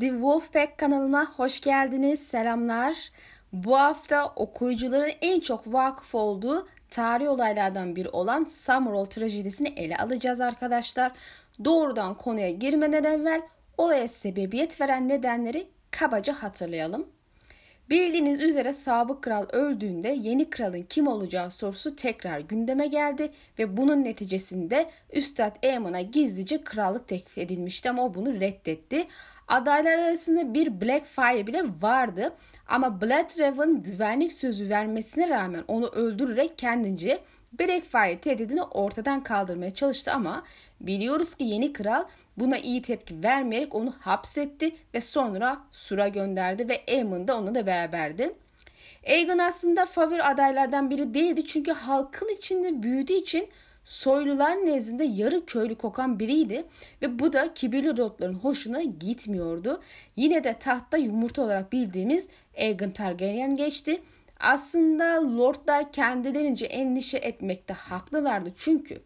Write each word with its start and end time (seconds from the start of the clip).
The 0.00 0.08
Wolfpack 0.08 0.78
kanalına 0.78 1.24
hoş 1.36 1.60
geldiniz. 1.60 2.26
Selamlar. 2.26 3.10
Bu 3.52 3.78
hafta 3.78 4.32
okuyucuların 4.36 5.12
en 5.20 5.40
çok 5.40 5.72
vakıf 5.72 6.14
olduğu 6.14 6.68
tarih 6.90 7.28
olaylardan 7.28 7.96
biri 7.96 8.08
olan 8.08 8.44
Summerall 8.44 9.04
trajedisini 9.04 9.68
ele 9.68 9.96
alacağız 9.96 10.40
arkadaşlar. 10.40 11.12
Doğrudan 11.64 12.14
konuya 12.14 12.50
girmeden 12.50 13.04
evvel 13.04 13.42
olaya 13.78 14.08
sebebiyet 14.08 14.80
veren 14.80 15.08
nedenleri 15.08 15.68
kabaca 15.90 16.34
hatırlayalım. 16.34 17.06
Bildiğiniz 17.90 18.42
üzere 18.42 18.72
sabık 18.72 19.22
kral 19.22 19.46
öldüğünde 19.52 20.08
yeni 20.08 20.50
kralın 20.50 20.82
kim 20.82 21.06
olacağı 21.06 21.50
sorusu 21.50 21.96
tekrar 21.96 22.40
gündeme 22.40 22.86
geldi 22.86 23.32
ve 23.58 23.76
bunun 23.76 24.04
neticesinde 24.04 24.90
Üstad 25.12 25.56
Eamon'a 25.62 26.00
gizlice 26.00 26.64
krallık 26.64 27.08
teklif 27.08 27.38
edilmişti 27.38 27.90
ama 27.90 28.04
o 28.04 28.14
bunu 28.14 28.40
reddetti. 28.40 29.06
Adaylar 29.48 29.98
arasında 29.98 30.54
bir 30.54 30.80
Blackfire 30.80 31.46
bile 31.46 31.64
vardı 31.80 32.32
ama 32.68 33.00
Bloodraven 33.00 33.80
güvenlik 33.80 34.32
sözü 34.32 34.68
vermesine 34.68 35.28
rağmen 35.28 35.64
onu 35.68 35.86
öldürerek 35.86 36.58
kendince 36.58 37.18
Blackfire 37.52 38.18
tehdidini 38.18 38.62
ortadan 38.62 39.22
kaldırmaya 39.22 39.74
çalıştı 39.74 40.12
ama 40.12 40.42
biliyoruz 40.80 41.34
ki 41.34 41.44
yeni 41.44 41.72
kral 41.72 42.04
buna 42.36 42.58
iyi 42.58 42.82
tepki 42.82 43.22
vermeyerek 43.22 43.74
onu 43.74 43.94
hapsetti 44.00 44.76
ve 44.94 45.00
sonra 45.00 45.62
Sur'a 45.72 46.08
gönderdi 46.08 46.68
ve 46.68 46.84
Aemon 46.88 47.28
da 47.28 47.36
onunla 47.36 47.54
da 47.54 47.66
beraberdi. 47.66 48.34
Aegon 49.06 49.38
aslında 49.38 49.86
favori 49.86 50.22
adaylardan 50.22 50.90
biri 50.90 51.14
değildi 51.14 51.46
çünkü 51.46 51.72
halkın 51.72 52.28
içinde 52.28 52.82
büyüdüğü 52.82 53.12
için 53.12 53.48
soylular 53.86 54.56
nezdinde 54.56 55.04
yarı 55.04 55.46
köylü 55.46 55.74
kokan 55.74 56.18
biriydi 56.18 56.64
ve 57.02 57.18
bu 57.18 57.32
da 57.32 57.54
kibirli 57.54 57.98
lordların 57.98 58.34
hoşuna 58.34 58.82
gitmiyordu. 58.82 59.80
Yine 60.16 60.44
de 60.44 60.58
tahtta 60.58 60.96
yumurta 60.96 61.42
olarak 61.42 61.72
bildiğimiz 61.72 62.28
Aegon 62.58 62.90
Targaryen 62.90 63.56
geçti. 63.56 64.02
Aslında 64.40 65.36
lordlar 65.38 65.92
kendilerince 65.92 66.66
endişe 66.66 67.18
etmekte 67.18 67.74
haklılardı 67.74 68.52
çünkü 68.56 69.00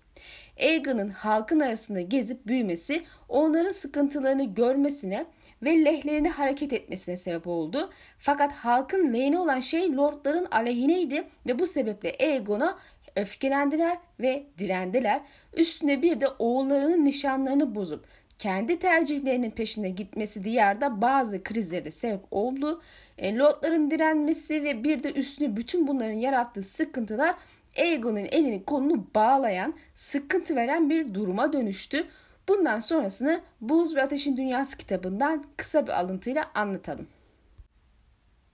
Aegon'un 0.60 1.08
halkın 1.08 1.60
arasında 1.60 2.00
gezip 2.00 2.46
büyümesi 2.46 3.04
onların 3.28 3.72
sıkıntılarını 3.72 4.54
görmesine 4.54 5.26
ve 5.62 5.84
lehlerine 5.84 6.28
hareket 6.28 6.72
etmesine 6.72 7.16
sebep 7.16 7.46
oldu. 7.46 7.90
Fakat 8.18 8.52
halkın 8.52 9.12
lehine 9.12 9.38
olan 9.38 9.60
şey 9.60 9.96
lordların 9.96 10.46
aleyhineydi 10.50 11.28
ve 11.46 11.58
bu 11.58 11.66
sebeple 11.66 12.16
Aegon'a 12.20 12.78
öfkelendiler 13.20 13.98
ve 14.20 14.46
direndiler. 14.58 15.20
Üstüne 15.56 16.02
bir 16.02 16.20
de 16.20 16.28
oğullarının 16.28 17.04
nişanlarını 17.04 17.74
bozup 17.74 18.04
kendi 18.38 18.78
tercihlerinin 18.78 19.50
peşine 19.50 19.90
gitmesi 19.90 20.44
diyarda 20.44 21.02
bazı 21.02 21.42
krizlere 21.42 21.90
sebep 21.90 22.20
oldu. 22.30 22.82
E, 23.18 23.36
Lordların 23.36 23.90
direnmesi 23.90 24.64
ve 24.64 24.84
bir 24.84 25.02
de 25.02 25.12
üstüne 25.12 25.56
bütün 25.56 25.86
bunların 25.86 26.18
yarattığı 26.18 26.62
sıkıntılar 26.62 27.34
Aegon'un 27.78 28.16
elini 28.16 28.64
kolunu 28.64 29.06
bağlayan, 29.14 29.74
sıkıntı 29.94 30.56
veren 30.56 30.90
bir 30.90 31.14
duruma 31.14 31.52
dönüştü. 31.52 32.06
Bundan 32.48 32.80
sonrasını 32.80 33.40
Buz 33.60 33.96
ve 33.96 34.02
Ateşin 34.02 34.36
Dünyası 34.36 34.76
kitabından 34.76 35.44
kısa 35.56 35.86
bir 35.86 36.00
alıntıyla 36.00 36.44
anlatalım. 36.54 37.08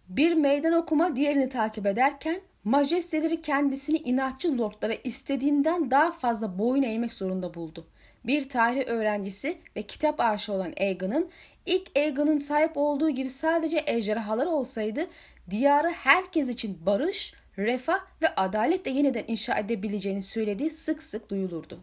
Bir 0.09 0.35
meydan 0.35 0.73
okuma 0.73 1.17
diğerini 1.17 1.49
takip 1.49 1.87
ederken 1.87 2.41
majesteleri 2.67 3.43
kendisini 3.43 3.97
inatçı 3.97 4.59
lordlara 4.59 4.95
istediğinden 5.05 5.91
daha 5.91 6.13
fazla 6.13 6.59
boyun 6.59 6.83
eğmek 6.83 7.13
zorunda 7.13 7.55
buldu. 7.55 7.87
Bir 8.25 8.49
tarih 8.49 8.87
öğrencisi 8.87 9.59
ve 9.77 9.83
kitap 9.83 10.21
aşığı 10.21 10.53
olan 10.53 10.73
Aegon'un 10.81 11.31
ilk 11.67 11.97
Aegon'un 11.97 12.39
sahip 12.39 12.73
olduğu 12.75 13.11
gibi 13.11 13.31
sadece 13.31 13.83
ejderhalar 13.87 14.47
olsaydı 14.47 15.07
diyarı 15.51 15.89
herkes 15.89 16.49
için 16.49 16.79
barış, 16.87 17.35
refah 17.59 18.01
ve 18.23 18.35
adaletle 18.35 18.91
yeniden 18.91 19.25
inşa 19.29 19.59
edebileceğini 19.59 20.23
söylediği 20.23 20.71
sık 20.71 21.03
sık 21.03 21.31
duyulurdu. 21.31 21.81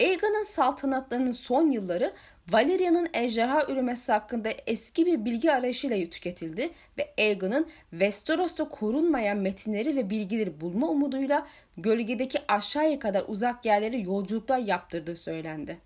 Aegon'un 0.00 0.42
saltanatlarının 0.42 1.32
son 1.32 1.70
yılları 1.70 2.12
Valeria'nın 2.52 3.08
ejderha 3.14 3.66
üremesi 3.72 4.12
hakkında 4.12 4.48
eski 4.66 5.06
bir 5.06 5.24
bilgi 5.24 5.52
arayışıyla 5.52 6.10
tüketildi 6.10 6.70
ve 6.98 7.08
Aegon'un 7.18 7.66
Westeros'ta 7.90 8.68
korunmayan 8.68 9.38
metinleri 9.38 9.96
ve 9.96 10.10
bilgileri 10.10 10.60
bulma 10.60 10.88
umuduyla 10.88 11.46
gölgedeki 11.76 12.38
aşağıya 12.48 12.98
kadar 12.98 13.24
uzak 13.28 13.64
yerlere 13.64 13.96
yolculuklar 13.96 14.58
yaptırdığı 14.58 15.16
söylendi. 15.16 15.78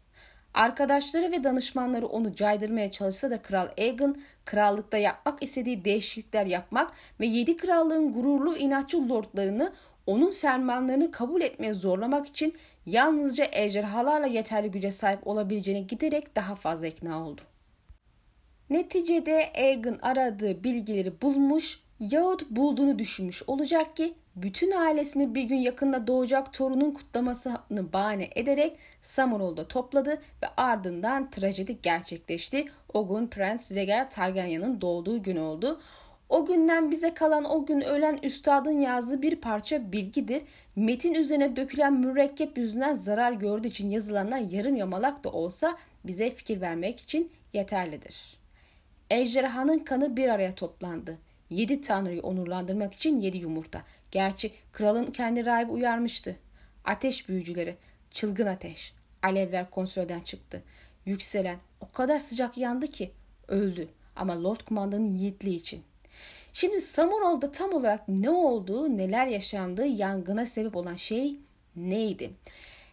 Arkadaşları 0.54 1.32
ve 1.32 1.44
danışmanları 1.44 2.06
onu 2.06 2.34
caydırmaya 2.34 2.90
çalışsa 2.90 3.30
da 3.30 3.42
Kral 3.42 3.68
Aegon 3.78 4.22
krallıkta 4.44 4.98
yapmak 4.98 5.42
istediği 5.42 5.84
değişiklikler 5.84 6.46
yapmak 6.46 6.92
ve 7.20 7.26
yedi 7.26 7.56
krallığın 7.56 8.12
gururlu 8.12 8.56
inatçı 8.56 9.08
lordlarını 9.08 9.72
onun 10.06 10.30
fermanlarını 10.30 11.10
kabul 11.10 11.40
etmeye 11.40 11.74
zorlamak 11.74 12.26
için 12.26 12.54
yalnızca 12.86 13.46
ejderhalarla 13.52 14.26
yeterli 14.26 14.70
güce 14.70 14.90
sahip 14.90 15.26
olabileceğine 15.26 15.80
giderek 15.80 16.36
daha 16.36 16.54
fazla 16.54 16.86
ikna 16.86 17.26
oldu. 17.26 17.40
Neticede 18.70 19.52
Aegon 19.56 19.98
aradığı 20.02 20.64
bilgileri 20.64 21.22
bulmuş 21.22 21.80
yahut 22.00 22.50
bulduğunu 22.50 22.98
düşünmüş 22.98 23.42
olacak 23.46 23.96
ki 23.96 24.14
bütün 24.36 24.70
ailesini 24.70 25.34
bir 25.34 25.42
gün 25.42 25.56
yakında 25.56 26.06
doğacak 26.06 26.52
torunun 26.52 26.90
kutlamasını 26.90 27.92
bahane 27.92 28.28
ederek 28.34 28.78
Summerall'da 29.02 29.68
topladı 29.68 30.10
ve 30.42 30.46
ardından 30.56 31.30
trajedi 31.30 31.82
gerçekleşti. 31.82 32.64
O 32.94 33.08
gün 33.08 33.26
Prens 33.26 33.72
Rhaegar 33.72 34.10
Targaryen'ın 34.10 34.80
doğduğu 34.80 35.22
gün 35.22 35.36
oldu. 35.36 35.80
O 36.32 36.46
günden 36.46 36.90
bize 36.90 37.14
kalan 37.14 37.44
o 37.44 37.66
gün 37.66 37.80
ölen 37.80 38.18
üstadın 38.22 38.80
yazdığı 38.80 39.22
bir 39.22 39.36
parça 39.36 39.92
bilgidir. 39.92 40.42
Metin 40.76 41.14
üzerine 41.14 41.56
dökülen 41.56 41.92
mürekkep 41.92 42.58
yüzünden 42.58 42.94
zarar 42.94 43.32
gördüğü 43.32 43.68
için 43.68 43.90
yazılanlar 43.90 44.38
yarım 44.38 44.76
yamalak 44.76 45.24
da 45.24 45.30
olsa 45.30 45.78
bize 46.04 46.34
fikir 46.34 46.60
vermek 46.60 47.00
için 47.00 47.32
yeterlidir. 47.52 48.38
Ejderhanın 49.10 49.78
kanı 49.78 50.16
bir 50.16 50.28
araya 50.28 50.54
toplandı. 50.54 51.18
Yedi 51.50 51.80
tanrıyı 51.80 52.22
onurlandırmak 52.22 52.94
için 52.94 53.20
yedi 53.20 53.38
yumurta. 53.38 53.82
Gerçi 54.10 54.52
kralın 54.72 55.06
kendi 55.06 55.46
rahibi 55.46 55.70
uyarmıştı. 55.70 56.36
Ateş 56.84 57.28
büyücüleri, 57.28 57.76
çılgın 58.10 58.46
ateş. 58.46 58.94
Alevler 59.22 59.70
kontrolden 59.70 60.20
çıktı. 60.20 60.62
Yükselen 61.06 61.56
o 61.80 61.88
kadar 61.88 62.18
sıcak 62.18 62.58
yandı 62.58 62.86
ki 62.86 63.10
öldü. 63.48 63.88
Ama 64.16 64.44
Lord 64.44 64.60
Kumandan'ın 64.60 65.12
yiğitliği 65.12 65.56
için. 65.56 65.82
Şimdi 66.52 66.80
Samurol'da 66.80 67.52
tam 67.52 67.72
olarak 67.72 68.08
ne 68.08 68.30
olduğu, 68.30 68.96
neler 68.96 69.26
yaşandığı, 69.26 69.86
yangına 69.86 70.46
sebep 70.46 70.76
olan 70.76 70.94
şey 70.94 71.36
neydi? 71.76 72.30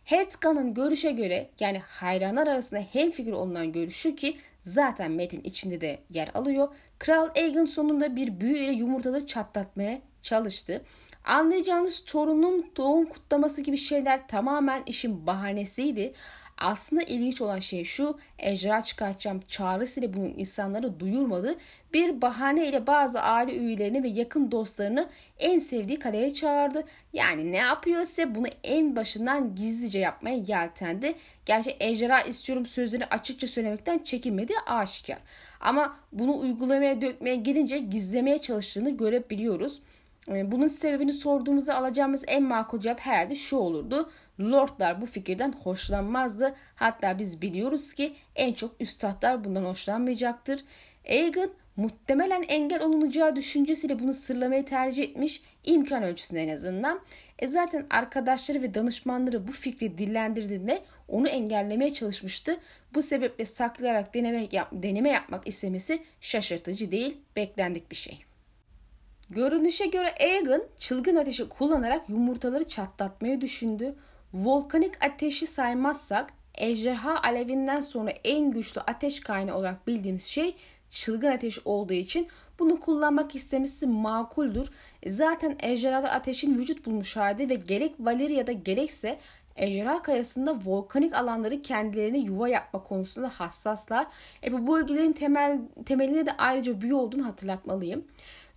Headgun'ın 0.05 0.73
görüşe 0.73 1.11
göre 1.11 1.49
yani 1.59 1.79
hayranlar 1.79 2.47
arasında 2.47 2.79
hem 2.93 3.11
fikir 3.11 3.31
olunan 3.31 3.71
görüşü 3.71 4.15
ki 4.15 4.37
zaten 4.63 5.11
metin 5.11 5.41
içinde 5.43 5.81
de 5.81 5.99
yer 6.09 6.31
alıyor. 6.33 6.67
Kral 6.99 7.29
Aegon 7.35 7.65
sonunda 7.65 8.15
bir 8.15 8.39
büyü 8.39 8.57
ile 8.57 8.71
yumurtaları 8.71 9.27
çatlatmaya 9.27 10.01
çalıştı. 10.21 10.81
Anlayacağınız 11.25 12.05
torunun 12.05 12.71
doğum 12.77 13.05
kutlaması 13.05 13.61
gibi 13.61 13.77
şeyler 13.77 14.27
tamamen 14.27 14.83
işin 14.85 15.27
bahanesiydi. 15.27 16.13
Aslında 16.59 17.01
ilginç 17.01 17.41
olan 17.41 17.59
şey 17.59 17.83
şu, 17.83 18.17
ejderha 18.39 18.83
çıkartacağım 18.83 19.41
çağrısıyla 19.47 20.13
bunun 20.13 20.33
insanlara 20.37 20.99
duyurmadı. 20.99 21.55
Bir 21.93 22.21
bahane 22.21 22.67
ile 22.67 22.87
bazı 22.87 23.21
aile 23.21 23.55
üyelerini 23.55 24.03
ve 24.03 24.07
yakın 24.07 24.51
dostlarını 24.51 25.09
en 25.39 25.59
sevdiği 25.59 25.99
kaleye 25.99 26.33
çağırdı. 26.33 26.83
Yani 27.13 27.51
ne 27.51 27.57
yapıyorsa 27.57 28.35
bunu 28.35 28.47
en 28.63 28.95
başından 28.95 29.55
gizlice 29.55 29.99
yapmaya 29.99 30.35
yeltendi. 30.35 31.13
Gerçi 31.45 31.75
ejderha 31.79 32.21
istiyorum 32.21 32.65
sözlerini 32.65 33.05
açıkça 33.05 33.47
söylemekten 33.47 33.99
çekinmedi 33.99 34.53
aşikar. 34.67 35.17
Ama 35.59 35.95
bunu 36.11 36.39
uygulamaya 36.39 37.01
dökmeye 37.01 37.35
gelince 37.35 37.77
gizlemeye 37.77 38.39
çalıştığını 38.39 38.97
görebiliyoruz. 38.97 39.81
Ee, 40.27 40.51
bunun 40.51 40.67
sebebini 40.67 41.13
sorduğumuzda 41.13 41.75
alacağımız 41.75 42.23
en 42.27 42.43
makul 42.43 42.79
cevap 42.79 42.99
herhalde 42.99 43.35
şu 43.35 43.57
olurdu. 43.57 44.09
Lordlar 44.39 45.01
bu 45.01 45.05
fikirden 45.05 45.51
hoşlanmazdı. 45.63 46.55
Hatta 46.75 47.19
biz 47.19 47.41
biliyoruz 47.41 47.93
ki 47.93 48.13
en 48.35 48.53
çok 48.53 48.75
üstadlar 48.79 49.43
bundan 49.43 49.65
hoşlanmayacaktır. 49.65 50.63
Aegon 51.09 51.51
muhtemelen 51.75 52.43
engel 52.43 52.81
olunacağı 52.83 53.35
düşüncesiyle 53.35 53.99
bunu 53.99 54.13
sırlamayı 54.13 54.65
tercih 54.65 55.03
etmiş 55.03 55.41
imkan 55.63 56.03
ölçüsünde 56.03 56.43
en 56.43 56.55
azından. 56.55 56.99
E 57.39 57.47
zaten 57.47 57.85
arkadaşları 57.89 58.61
ve 58.61 58.73
danışmanları 58.73 59.47
bu 59.47 59.51
fikri 59.51 59.97
dillendirdiğinde 59.97 60.81
onu 61.07 61.27
engellemeye 61.27 61.93
çalışmıştı. 61.93 62.57
Bu 62.93 63.01
sebeple 63.01 63.45
saklayarak 63.45 64.13
deneme, 64.13 64.47
yap, 64.51 64.69
deneme 64.71 65.09
yapmak 65.09 65.47
istemesi 65.47 66.03
şaşırtıcı 66.21 66.91
değil, 66.91 67.17
beklendik 67.35 67.91
bir 67.91 67.95
şey. 67.95 68.23
Görünüşe 69.29 69.85
göre 69.85 70.13
Aegon 70.19 70.63
çılgın 70.77 71.15
ateşi 71.15 71.49
kullanarak 71.49 72.09
yumurtaları 72.09 72.67
çatlatmayı 72.67 73.41
düşündü. 73.41 73.95
Volkanik 74.33 75.05
ateşi 75.05 75.47
saymazsak 75.47 76.33
ejderha 76.55 77.21
alevinden 77.23 77.81
sonra 77.81 78.09
en 78.23 78.51
güçlü 78.51 78.81
ateş 78.81 79.19
kaynağı 79.19 79.57
olarak 79.57 79.87
bildiğimiz 79.87 80.25
şey 80.25 80.55
çılgın 80.89 81.31
ateş 81.31 81.59
olduğu 81.65 81.93
için 81.93 82.27
bunu 82.59 82.79
kullanmak 82.79 83.35
istemesi 83.35 83.87
makuldür. 83.87 84.69
Zaten 85.05 85.55
ejderhada 85.59 86.11
ateşin 86.11 86.57
vücut 86.57 86.85
bulmuş 86.85 87.17
hali 87.17 87.49
ve 87.49 87.55
gerek 87.55 87.95
Valeria'da 87.99 88.51
gerekse 88.51 89.19
ejderha 89.59 90.01
kayasında 90.01 90.59
volkanik 90.65 91.15
alanları 91.15 91.61
kendilerine 91.61 92.17
yuva 92.17 92.49
yapma 92.49 92.83
konusunda 92.83 93.29
hassaslar. 93.29 94.07
E 94.43 94.53
bu 94.53 94.73
bölgelerin 94.73 95.11
temel 95.11 95.59
temeline 95.85 96.25
de 96.25 96.31
ayrıca 96.37 96.81
büyü 96.81 96.93
olduğunu 96.93 97.25
hatırlatmalıyım. 97.25 98.05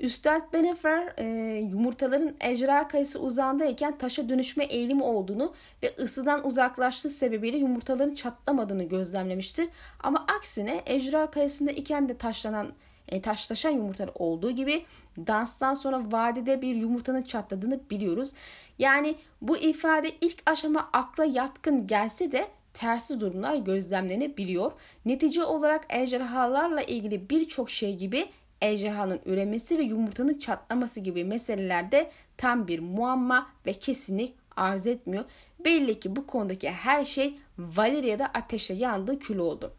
Üstad 0.01 0.53
Benefer 0.53 1.13
e, 1.19 1.25
yumurtaların 1.59 2.35
ejderha 2.41 2.89
kayası 2.89 3.21
uzandayken 3.21 3.99
taşa 3.99 4.29
dönüşme 4.29 4.65
eğilimi 4.65 5.03
olduğunu 5.03 5.53
ve 5.83 5.95
ısıdan 5.99 6.47
uzaklaştığı 6.47 7.11
sebebiyle 7.11 7.57
yumurtaların 7.57 8.15
çatlamadığını 8.15 8.85
gözlemlemiştir. 8.85 9.69
Ama 10.03 10.27
aksine 10.37 10.83
ejderha 10.87 11.31
kayasında 11.31 11.71
iken 11.71 12.09
de 12.09 12.17
taşlanan 12.17 12.73
e, 13.09 13.23
taşlaşan 13.23 13.71
yumurtalar 13.71 14.13
olduğu 14.15 14.51
gibi 14.51 14.85
danstan 15.17 15.75
sonra 15.75 16.03
vadide 16.13 16.63
bir 16.63 16.77
yumurtanın 16.77 17.23
çatladığını 17.23 17.81
biliyoruz. 17.91 18.33
Yani 18.79 19.15
bu 19.43 19.57
ifade 19.57 20.11
ilk 20.21 20.43
aşama 20.47 20.91
akla 20.93 21.25
yatkın 21.25 21.87
gelse 21.87 22.33
de 22.33 22.49
tersi 22.75 23.21
durumlar 23.21 23.57
gözlemlenebiliyor. 23.57 24.73
Netice 25.05 25.45
olarak 25.45 25.87
ejderhalarla 25.91 26.83
ilgili 26.83 27.31
birçok 27.31 27.71
şey 27.71 27.97
gibi 27.97 28.29
ejderhanın 28.61 29.21
üremesi 29.27 29.79
ve 29.79 29.83
yumurtanın 29.83 30.39
çatlaması 30.39 31.01
gibi 31.01 31.25
meselelerde 31.25 32.11
tam 32.37 32.69
bir 32.69 32.79
muamma 32.79 33.47
ve 33.67 33.73
kesinlik 33.73 34.35
arz 34.57 34.87
etmiyor. 34.87 35.25
Belli 35.65 36.01
ki 36.01 36.17
bu 36.17 36.27
konudaki 36.27 36.71
her 36.71 37.05
şey 37.05 37.39
Valeria'da 37.59 38.27
ateşle 38.27 38.75
yandığı 38.75 39.19
kül 39.19 39.39
oldu. 39.39 39.75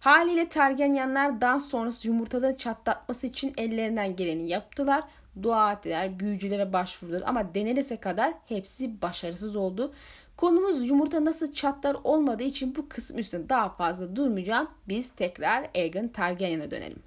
Haliyle 0.00 0.48
Targaryenler 0.48 1.40
dans 1.40 1.68
sonrası 1.68 2.08
yumurtaların 2.08 2.54
çatlatması 2.54 3.26
için 3.26 3.54
ellerinden 3.56 4.16
geleni 4.16 4.48
yaptılar. 4.48 5.04
Dua 5.42 5.72
ettiler, 5.72 6.20
büyücülere 6.20 6.72
başvurdular 6.72 7.22
ama 7.26 7.54
denilese 7.54 7.96
kadar 7.96 8.34
hepsi 8.48 9.02
başarısız 9.02 9.56
oldu. 9.56 9.92
Konumuz 10.36 10.88
yumurta 10.88 11.24
nasıl 11.24 11.52
çatlar 11.52 11.96
olmadığı 12.04 12.42
için 12.42 12.76
bu 12.76 12.88
kısım 12.88 13.18
üstünde 13.18 13.48
daha 13.48 13.68
fazla 13.68 14.16
durmayacağım. 14.16 14.70
Biz 14.88 15.08
tekrar 15.08 15.70
Aegon 15.74 16.08
Targaryen'e 16.08 16.70
dönelim. 16.70 17.02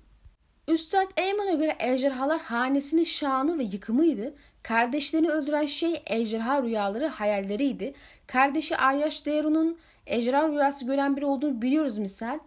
Üstad 0.67 1.17
Aemon'a 1.17 1.53
göre 1.53 1.75
ejderhalar 1.79 2.41
hanesinin 2.41 3.03
şanı 3.03 3.59
ve 3.59 3.63
yıkımıydı. 3.63 4.33
Kardeşlerini 4.63 5.29
öldüren 5.29 5.65
şey 5.65 6.03
ejderha 6.05 6.63
rüyaları, 6.63 7.07
hayalleriydi. 7.07 7.93
Kardeşi 8.27 8.77
Ayaş 8.77 9.25
Deru'nun 9.25 9.77
ejderha 10.05 10.49
rüyası 10.49 10.85
gören 10.85 11.17
biri 11.17 11.25
olduğunu 11.25 11.61
biliyoruz 11.61 11.97
misal. 11.97 12.39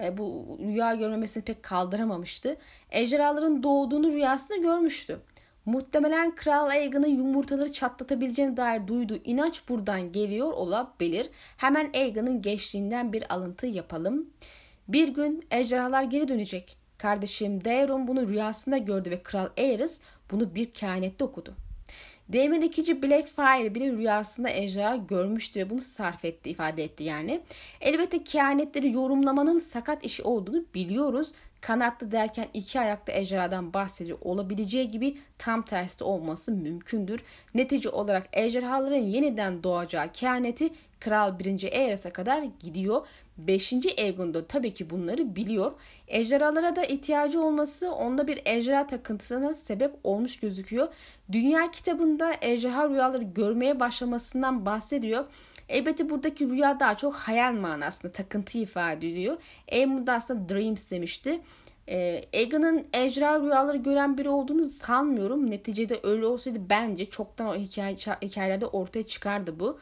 E, 0.00 0.18
bu 0.18 0.58
rüya 0.62 0.94
görmemesini 0.94 1.44
pek 1.44 1.62
kaldıramamıştı. 1.62 2.56
Ejderhaların 2.90 3.62
doğduğunu 3.62 4.12
rüyasında 4.12 4.58
görmüştü. 4.58 5.18
Muhtemelen 5.66 6.34
Kral 6.34 6.66
Aegon'un 6.66 7.06
yumurtaları 7.06 7.72
çatlatabileceğine 7.72 8.56
dair 8.56 8.86
duyduğu 8.86 9.16
inanç 9.24 9.68
buradan 9.68 10.12
geliyor 10.12 10.52
olabilir. 10.52 11.28
Hemen 11.56 11.90
Aegon'un 11.94 12.42
geçtiğinden 12.42 13.12
bir 13.12 13.34
alıntı 13.34 13.66
yapalım. 13.66 14.30
Bir 14.88 15.08
gün 15.08 15.44
ejderhalar 15.50 16.02
geri 16.02 16.28
dönecek. 16.28 16.76
Kardeşim 16.98 17.64
Daeron 17.64 18.08
bunu 18.08 18.28
rüyasında 18.28 18.78
gördü 18.78 19.10
ve 19.10 19.22
Kral 19.22 19.48
Aerys 19.58 20.00
bunu 20.30 20.54
bir 20.54 20.70
kehanette 20.70 21.24
okudu. 21.24 21.54
Değmen 22.32 22.60
ikinci 22.60 23.02
Blackfire 23.02 23.74
bile 23.74 23.92
rüyasında 23.92 24.50
ejderha 24.50 24.96
görmüştü 24.96 25.60
ve 25.60 25.70
bunu 25.70 25.80
sarf 25.80 26.24
etti, 26.24 26.50
ifade 26.50 26.84
etti 26.84 27.04
yani. 27.04 27.40
Elbette 27.80 28.24
kehanetleri 28.24 28.92
yorumlamanın 28.92 29.58
sakat 29.58 30.04
işi 30.04 30.22
olduğunu 30.22 30.64
biliyoruz. 30.74 31.32
Kanatlı 31.60 32.12
derken 32.12 32.46
iki 32.54 32.80
ayaklı 32.80 33.12
ejderhadan 33.12 33.74
bahsediyor 33.74 34.18
olabileceği 34.20 34.90
gibi 34.90 35.18
tam 35.38 35.62
tersi 35.64 36.04
olması 36.04 36.52
mümkündür. 36.52 37.20
Netice 37.54 37.88
olarak 37.88 38.28
ejderhaların 38.32 38.96
yeniden 38.96 39.62
doğacağı 39.62 40.12
kehaneti 40.12 40.70
Kral 41.00 41.38
1. 41.38 41.64
Aerys'e 41.72 42.10
kadar 42.10 42.42
gidiyor 42.60 43.06
5. 43.38 43.72
Aegon 43.98 44.44
tabii 44.48 44.74
ki 44.74 44.90
bunları 44.90 45.36
biliyor. 45.36 45.72
Ejderhalara 46.08 46.76
da 46.76 46.84
ihtiyacı 46.84 47.42
olması 47.42 47.92
onda 47.92 48.28
bir 48.28 48.40
ejderha 48.44 48.86
takıntısına 48.86 49.54
sebep 49.54 49.94
olmuş 50.04 50.40
gözüküyor. 50.40 50.88
Dünya 51.32 51.70
kitabında 51.70 52.32
ejderha 52.40 52.88
rüyaları 52.88 53.24
görmeye 53.24 53.80
başlamasından 53.80 54.66
bahsediyor. 54.66 55.24
Elbette 55.68 56.10
buradaki 56.10 56.48
rüya 56.48 56.80
daha 56.80 56.96
çok 56.96 57.14
hayal 57.14 57.52
manasında 57.52 58.12
takıntı 58.12 58.58
ifade 58.58 59.08
ediyor. 59.08 59.36
Aemon 59.72 60.06
da 60.06 60.12
aslında 60.12 60.48
dreams 60.48 60.90
demişti. 60.90 61.40
E, 61.88 62.24
Egan'ın 62.32 62.86
ejderha 62.92 63.40
rüyaları 63.40 63.76
gören 63.76 64.18
biri 64.18 64.28
olduğunu 64.28 64.62
sanmıyorum. 64.62 65.50
Neticede 65.50 66.00
öyle 66.02 66.26
olsaydı 66.26 66.58
bence 66.70 67.06
çoktan 67.06 67.46
o 67.46 67.54
hikaye, 67.54 67.96
hikayelerde 68.22 68.66
ortaya 68.66 69.02
çıkardı 69.02 69.60
bu. 69.60 69.78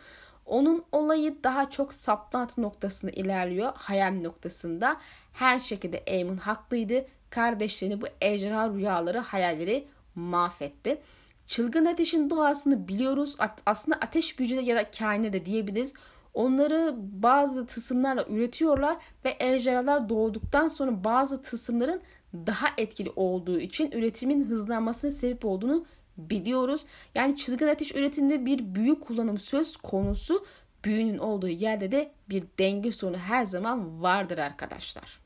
Onun 0.50 0.85
olayı 0.93 1.44
daha 1.44 1.70
çok 1.70 1.94
saplantı 1.94 2.62
noktasında 2.62 3.11
ilerliyor. 3.11 3.73
Hayal 3.75 4.12
noktasında. 4.12 4.97
Her 5.32 5.58
şekilde 5.58 6.05
Aemon 6.08 6.37
haklıydı. 6.37 7.06
Kardeşlerini 7.31 8.00
bu 8.00 8.06
ejderha 8.20 8.70
rüyaları, 8.70 9.19
hayalleri 9.19 9.87
mahvetti. 10.14 11.00
Çılgın 11.47 11.85
ateşin 11.85 12.31
doğasını 12.31 12.88
biliyoruz. 12.88 13.37
Aslında 13.67 13.99
ateş 14.00 14.38
büyücüleri 14.38 14.67
ya 14.67 14.76
da 14.76 14.91
kainler 14.91 15.32
de 15.32 15.47
diyebiliriz. 15.47 15.94
Onları 16.35 16.94
bazı 16.99 17.67
tısımlarla 17.67 18.25
üretiyorlar 18.29 18.96
ve 19.25 19.37
ejderhalar 19.41 20.08
doğduktan 20.08 20.69
sonra 20.69 21.05
bazı 21.05 21.43
tısımların 21.43 22.00
daha 22.35 22.67
etkili 22.79 23.12
olduğu 23.17 23.61
için 23.61 23.91
üretimin 23.91 24.44
hızlanmasına 24.44 25.11
sebep 25.11 25.44
olduğunu 25.44 25.87
biliyoruz. 26.31 26.87
Yani 27.14 27.37
çılgın 27.37 27.69
ateş 27.69 27.94
üretiminde 27.94 28.46
bir 28.46 28.75
büyü 28.75 29.00
kullanımı 29.00 29.40
söz 29.40 29.76
konusu. 29.76 30.44
Büyünün 30.84 31.19
olduğu 31.19 31.49
yerde 31.49 31.93
de 31.93 32.12
bir 32.28 32.44
denge 32.58 32.93
sorunu 32.93 33.19
her 33.19 33.44
zaman 33.44 34.02
vardır 34.02 34.38
arkadaşlar. 34.38 35.20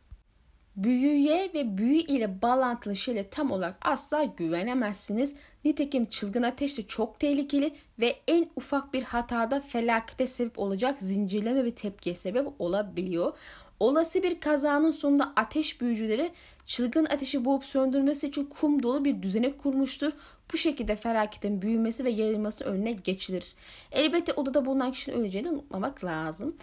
Büyüye 0.77 1.51
ve 1.55 1.79
büyü 1.79 1.99
ile 1.99 2.43
bağlantılı 2.43 2.97
şeyle 2.97 3.29
tam 3.29 3.51
olarak 3.51 3.77
asla 3.83 4.25
güvenemezsiniz. 4.25 5.35
Nitekim 5.65 6.07
çılgın 6.07 6.43
ateş 6.43 6.79
de 6.79 6.83
çok 6.87 7.21
tehlikeli 7.21 7.75
ve 7.99 8.17
en 8.29 8.51
ufak 8.57 8.95
bir 8.95 9.03
hatada 9.03 9.61
felakete 9.61 10.27
sebep 10.27 10.59
olacak 10.59 10.99
zincirleme 10.99 11.65
bir 11.65 11.77
tepkiye 11.77 12.15
sebep 12.15 12.47
olabiliyor. 12.59 13.39
Olası 13.81 14.23
bir 14.23 14.41
kazanın 14.41 14.91
sonunda 14.91 15.33
ateş 15.37 15.81
büyücüleri 15.81 16.31
çılgın 16.67 17.05
ateşi 17.05 17.45
boğup 17.45 17.65
söndürmesi 17.65 18.29
için 18.29 18.45
kum 18.45 18.83
dolu 18.83 19.05
bir 19.05 19.23
düzenek 19.23 19.59
kurmuştur. 19.59 20.13
Bu 20.53 20.57
şekilde 20.57 20.97
felaketin 20.97 21.63
büyümesi 21.63 22.05
ve 22.05 22.11
yayılması 22.11 22.65
önüne 22.65 22.93
geçilir. 22.93 23.55
Elbette 23.93 24.33
odada 24.33 24.67
bulunan 24.67 24.93
kişinin 24.93 25.17
öleceğini 25.17 25.49
unutmamak 25.49 26.05
lazım. 26.05 26.57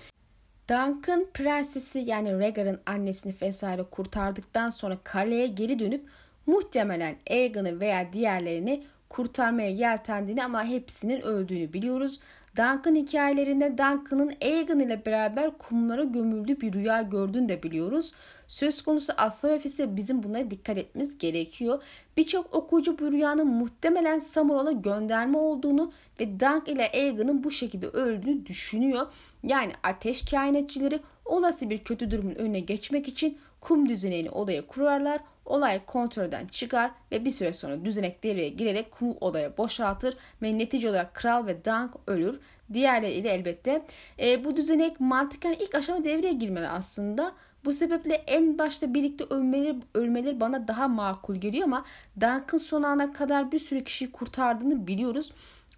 Duncan 0.70 1.28
prensesi 1.34 2.00
yani 2.00 2.40
Rhaegar'ın 2.40 2.80
annesini 2.86 3.34
vesaire 3.42 3.84
kurtardıktan 3.84 4.70
sonra 4.70 4.98
kaleye 5.04 5.48
geri 5.48 5.80
dönüp 5.80 6.06
muhtemelen 6.46 7.16
Aegon'u 7.30 7.80
veya 7.80 8.14
diğerlerini 8.14 8.84
kurtarmaya 9.10 9.70
yeltendiğini 9.70 10.44
ama 10.44 10.66
hepsinin 10.66 11.22
öldüğünü 11.22 11.74
biliyoruz. 11.74 12.20
Duncan 12.58 12.96
hikayelerinde 12.96 13.72
Duncan'ın 13.72 14.34
Aegon 14.42 14.80
ile 14.80 15.06
beraber 15.06 15.58
kumlara 15.58 16.04
gömüldüğü 16.04 16.62
bir 16.62 16.74
rüya 16.74 17.02
gördüğünü 17.02 17.50
de 17.50 17.64
biliyoruz. 17.64 18.14
Söz 18.48 18.82
konusu 18.82 19.14
asla 19.18 19.56
ise 19.56 19.96
bizim 19.96 20.24
buna 20.24 20.52
dikkat 20.52 20.78
etmemiz 20.78 21.18
gerekiyor. 21.18 21.84
Birçok 22.18 22.56
okuyucu 22.56 23.00
bu 23.00 23.12
rüyanın 23.12 23.48
muhtemelen 23.48 24.20
Samural'a 24.20 24.72
gönderme 24.72 25.38
olduğunu 25.38 25.92
ve 26.20 26.40
Dunk 26.40 26.68
ile 26.68 26.92
Aegon'un 26.94 27.44
bu 27.44 27.52
şekilde 27.52 27.88
öldüğünü 27.88 28.46
düşünüyor. 28.46 29.08
Yani 29.44 29.72
ateş 29.84 30.26
kainatçileri 30.26 31.00
olası 31.26 31.70
bir 31.70 31.78
kötü 31.78 32.12
durumun 32.12 32.36
önüne 32.36 32.60
geçmek 32.60 33.08
için 33.08 33.38
kum 33.62 33.90
düzenini 33.90 34.30
odaya 34.30 34.68
kurarlar. 34.68 35.22
Olay 35.52 35.86
kontrolden 35.86 36.48
çıkar 36.48 36.92
ve 37.12 37.26
bir 37.26 37.30
süre 37.30 37.54
sonra 37.54 37.86
düzenek 37.86 38.24
devreye 38.24 38.50
girerek 38.50 38.92
kumu 38.92 39.18
odaya 39.22 39.58
boşaltır 39.58 40.18
ve 40.42 40.58
netice 40.58 40.90
olarak 40.90 41.14
kral 41.14 41.48
ve 41.48 41.66
Dunk 41.66 41.92
ölür. 42.08 42.40
Diğerleriyle 42.74 43.30
elbette. 43.30 43.86
E, 44.20 44.46
bu 44.46 44.56
düzenek 44.56 45.00
mantıken 45.00 45.54
ilk 45.54 45.76
aşama 45.76 46.04
devreye 46.04 46.34
girmeli 46.34 46.68
aslında. 46.68 47.32
Bu 47.66 47.74
sebeple 47.74 48.14
en 48.14 48.58
başta 48.58 48.94
birlikte 48.94 49.24
ölmeleri, 49.30 49.76
ölmeleri 49.94 50.40
bana 50.40 50.68
daha 50.68 50.88
makul 50.88 51.36
geliyor 51.36 51.64
ama 51.64 51.86
Dunk'ın 52.22 52.58
son 52.58 52.84
ana 52.84 53.14
kadar 53.14 53.52
bir 53.52 53.60
sürü 53.60 53.84
kişiyi 53.84 54.12
kurtardığını 54.12 54.88
biliyoruz. 54.88 55.32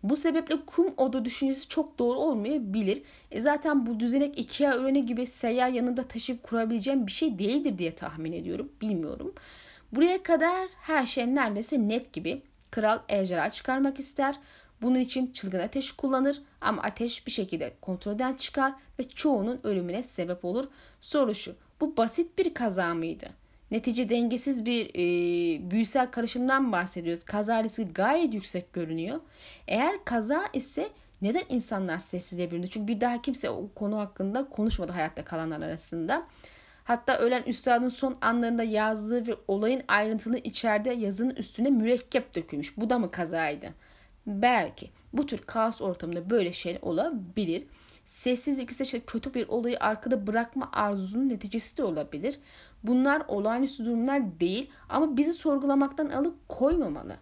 Bu 0.04 0.16
sebeple 0.16 0.56
kum 0.66 0.88
oda 0.98 1.26
düşüncesi 1.26 1.68
çok 1.68 2.00
doğru 2.00 2.18
olmayabilir. 2.18 3.02
E 3.32 3.42
zaten 3.42 3.86
bu 3.86 4.00
düzenek 4.00 4.40
Ikea 4.40 4.78
ürünü 4.78 5.00
gibi 5.00 5.26
seyyar 5.26 5.70
yanında 5.70 6.04
taşıyıp 6.04 6.44
kurabileceğim 6.44 7.08
bir 7.08 7.12
şey 7.12 7.40
değildir 7.40 7.78
diye 7.78 7.96
tahmin 7.96 8.32
ediyorum. 8.32 8.72
Bilmiyorum. 8.82 9.34
Buraya 9.96 10.24
kadar 10.24 10.68
her 10.82 11.06
şey 11.06 11.36
neredeyse 11.36 11.88
net 11.88 12.14
gibi. 12.14 12.42
Kral 12.72 13.00
ejderha 13.10 13.50
çıkarmak 13.50 14.00
ister. 14.00 14.36
Bunun 14.82 15.00
için 15.00 15.32
çılgın 15.32 15.60
ateş 15.60 15.92
kullanır 15.92 16.42
ama 16.62 16.82
ateş 16.82 17.28
bir 17.28 17.32
şekilde 17.32 17.74
kontrolden 17.82 18.34
çıkar 18.34 18.74
ve 19.00 19.04
çoğunun 19.04 19.60
ölümüne 19.64 20.04
sebep 20.04 20.46
olur. 20.46 20.66
Soru 21.02 21.36
şu, 21.36 21.56
bu 21.82 21.98
basit 21.98 22.38
bir 22.38 22.54
kaza 22.54 22.94
mıydı? 22.94 23.26
Netice 23.72 24.10
dengesiz 24.10 24.66
bir 24.66 24.90
e, 24.90 25.72
büyüsel 25.72 26.12
karışımdan 26.12 26.72
bahsediyoruz. 26.72 27.24
Kaza 27.24 27.64
riski 27.64 27.94
gayet 27.94 28.34
yüksek 28.34 28.74
görünüyor. 28.74 29.20
Eğer 29.68 30.06
kaza 30.06 30.44
ise 30.54 30.90
neden 31.22 31.44
insanlar 31.50 31.98
sessizliğe 31.98 32.52
büründü? 32.52 32.68
Çünkü 32.68 32.88
bir 32.88 33.02
daha 33.02 33.22
kimse 33.22 33.50
o 33.50 33.70
konu 33.76 34.00
hakkında 34.00 34.50
konuşmadı 34.50 34.92
hayatta 34.92 35.26
kalanlar 35.26 35.62
arasında. 35.62 36.28
Hatta 36.84 37.18
ölen 37.18 37.44
üstadın 37.44 37.90
son 37.90 38.18
anlarında 38.22 38.64
yazdığı 38.64 39.28
ve 39.28 39.36
olayın 39.48 39.82
ayrıntılı 39.88 40.38
içeride 40.38 40.92
yazının 40.92 41.36
üstüne 41.36 41.70
mürekkep 41.70 42.36
dökülmüş. 42.36 42.78
Bu 42.78 42.90
da 42.90 43.00
mı 43.00 43.12
kazaydı? 43.12 43.68
Belki. 44.28 44.90
Bu 45.14 45.26
tür 45.26 45.38
kaos 45.38 45.82
ortamında 45.82 46.30
böyle 46.30 46.54
şeyler 46.54 46.82
olabilir. 46.82 47.68
Sessizlik 48.06 48.70
ise 48.70 49.00
kötü 49.00 49.34
bir 49.34 49.48
olayı 49.48 49.80
arkada 49.80 50.28
bırakma 50.28 50.70
arzusunun 50.74 51.30
neticesi 51.30 51.78
de 51.78 51.84
olabilir. 51.84 52.40
Bunlar 52.84 53.24
olağanüstü 53.28 53.86
durumlar 53.86 54.40
değil 54.40 54.70
ama 54.90 55.18
bizi 55.18 55.34
sorgulamaktan 55.34 56.10
alıp 56.10 56.50
koymamalı. 56.50 57.14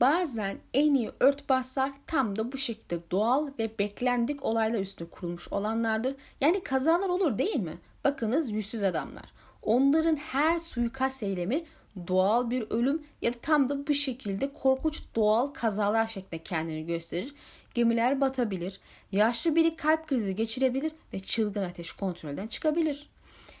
Bazen 0.00 0.58
en 0.74 0.94
iyi 0.94 1.10
örtbaslar 1.20 1.92
tam 2.06 2.36
da 2.36 2.52
bu 2.52 2.56
şekilde 2.56 2.98
doğal 3.10 3.48
ve 3.58 3.78
beklendik 3.78 4.44
olaylar 4.44 4.80
üstüne 4.80 5.08
kurulmuş 5.08 5.52
olanlardır. 5.52 6.14
Yani 6.40 6.62
kazalar 6.62 7.08
olur 7.08 7.38
değil 7.38 7.56
mi? 7.56 7.78
Bakınız 8.04 8.50
yüzsüz 8.50 8.82
adamlar. 8.82 9.32
Onların 9.62 10.16
her 10.16 10.58
suikast 10.58 11.22
eylemi 11.22 11.64
doğal 12.08 12.50
bir 12.50 12.70
ölüm 12.70 13.02
ya 13.22 13.34
da 13.34 13.38
tam 13.42 13.68
da 13.68 13.86
bu 13.86 13.94
şekilde 13.94 14.52
korkunç 14.52 15.02
doğal 15.14 15.46
kazalar 15.46 16.06
şeklinde 16.06 16.42
kendini 16.42 16.86
gösterir. 16.86 17.34
Gemiler 17.74 18.20
batabilir, 18.20 18.80
yaşlı 19.12 19.56
biri 19.56 19.76
kalp 19.76 20.06
krizi 20.06 20.34
geçirebilir 20.34 20.92
ve 21.12 21.18
çılgın 21.18 21.62
ateş 21.62 21.92
kontrolden 21.92 22.46
çıkabilir. 22.46 23.08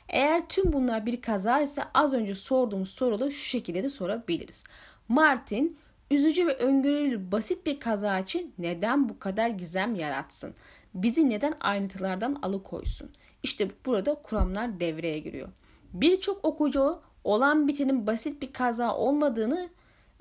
Eğer 0.08 0.48
tüm 0.48 0.72
bunlar 0.72 1.06
bir 1.06 1.20
kaza 1.20 1.60
ise 1.60 1.82
az 1.94 2.14
önce 2.14 2.34
sorduğumuz 2.34 2.90
soruda 2.90 3.30
şu 3.30 3.44
şekilde 3.44 3.82
de 3.82 3.88
sorabiliriz. 3.88 4.64
Martin 5.08 5.78
üzücü 6.10 6.46
ve 6.46 6.56
öngörülür 6.56 7.32
basit 7.32 7.66
bir 7.66 7.80
kaza 7.80 8.18
için 8.18 8.54
neden 8.58 9.08
bu 9.08 9.18
kadar 9.18 9.48
gizem 9.48 9.94
yaratsın? 9.94 10.54
Bizi 10.94 11.30
neden 11.30 11.54
ayrıntılardan 11.60 12.36
alıkoysun? 12.42 13.10
İşte 13.42 13.68
burada 13.86 14.14
kuramlar 14.14 14.80
devreye 14.80 15.18
giriyor. 15.18 15.48
Birçok 15.92 16.44
okuyucu 16.44 17.00
olan 17.24 17.68
bitenin 17.68 18.06
basit 18.06 18.42
bir 18.42 18.52
kaza 18.52 18.96
olmadığını, 18.96 19.68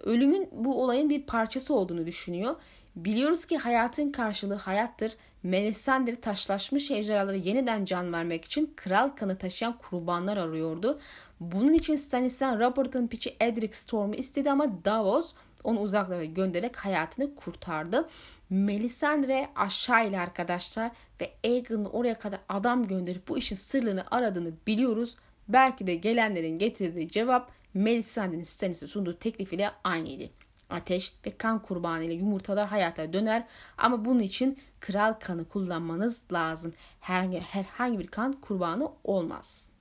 ölümün 0.04 0.50
bu 0.52 0.84
olayın 0.84 1.10
bir 1.10 1.24
parçası 1.24 1.76
olduğunu 1.76 2.06
düşünüyor. 2.06 2.56
Biliyoruz 2.96 3.46
ki 3.46 3.58
hayatın 3.58 4.12
karşılığı 4.12 4.56
hayattır. 4.56 5.16
Melisandre 5.44 6.16
taşlaşmış 6.16 6.92
ejderhalara 6.92 7.36
yeniden 7.36 7.86
can 7.86 8.14
vermek 8.14 8.46
için 8.46 8.74
kral 8.76 9.10
kanı 9.10 9.38
taşıyan 9.38 9.78
kurbanlar 9.78 10.38
arıyordu. 10.38 11.00
Bunun 11.40 11.74
için 11.74 11.96
Stanis'ten 11.96 12.60
Robert'ın 12.60 13.08
piçi 13.08 13.36
Edric 13.40 13.74
Storm'u 13.74 14.16
istedi 14.16 14.52
ama 14.52 14.86
Davos 14.86 15.34
onu 15.66 15.80
uzaklara 15.80 16.26
göndererek 16.26 16.78
hayatını 16.78 17.36
kurtardı. 17.36 18.10
Melisandre 18.50 19.50
aşağıyla 19.56 20.22
arkadaşlar 20.22 20.92
ve 21.22 21.34
Aegon'u 21.46 21.88
oraya 21.88 22.20
kadar 22.20 22.40
adam 22.50 22.88
gönderip 22.88 23.28
bu 23.28 23.38
işin 23.38 23.56
sırrını 23.56 24.04
aradığını 24.12 24.54
biliyoruz. 24.68 25.16
Belki 25.48 25.88
de 25.88 25.96
gelenlerin 25.96 26.60
getirdiği 26.60 27.08
cevap 27.08 27.52
Melisandre'nin 27.74 28.44
Stannis'e 28.44 28.88
sunduğu 28.88 29.20
teklif 29.20 29.54
ile 29.54 29.72
aynıydı. 29.84 30.24
Ateş 30.70 31.14
ve 31.26 31.38
kan 31.38 31.62
kurbanı 31.62 32.04
ile 32.04 32.14
yumurtalar 32.14 32.68
hayata 32.68 33.14
döner 33.14 33.48
ama 33.78 34.06
bunun 34.06 34.20
için 34.20 34.58
kral 34.80 35.14
kanı 35.14 35.48
kullanmanız 35.48 36.24
lazım. 36.32 36.74
Herhangi, 37.00 37.40
herhangi 37.40 38.00
bir 38.00 38.08
kan 38.08 38.34
kurbanı 38.34 38.90
olmaz. 39.04 39.75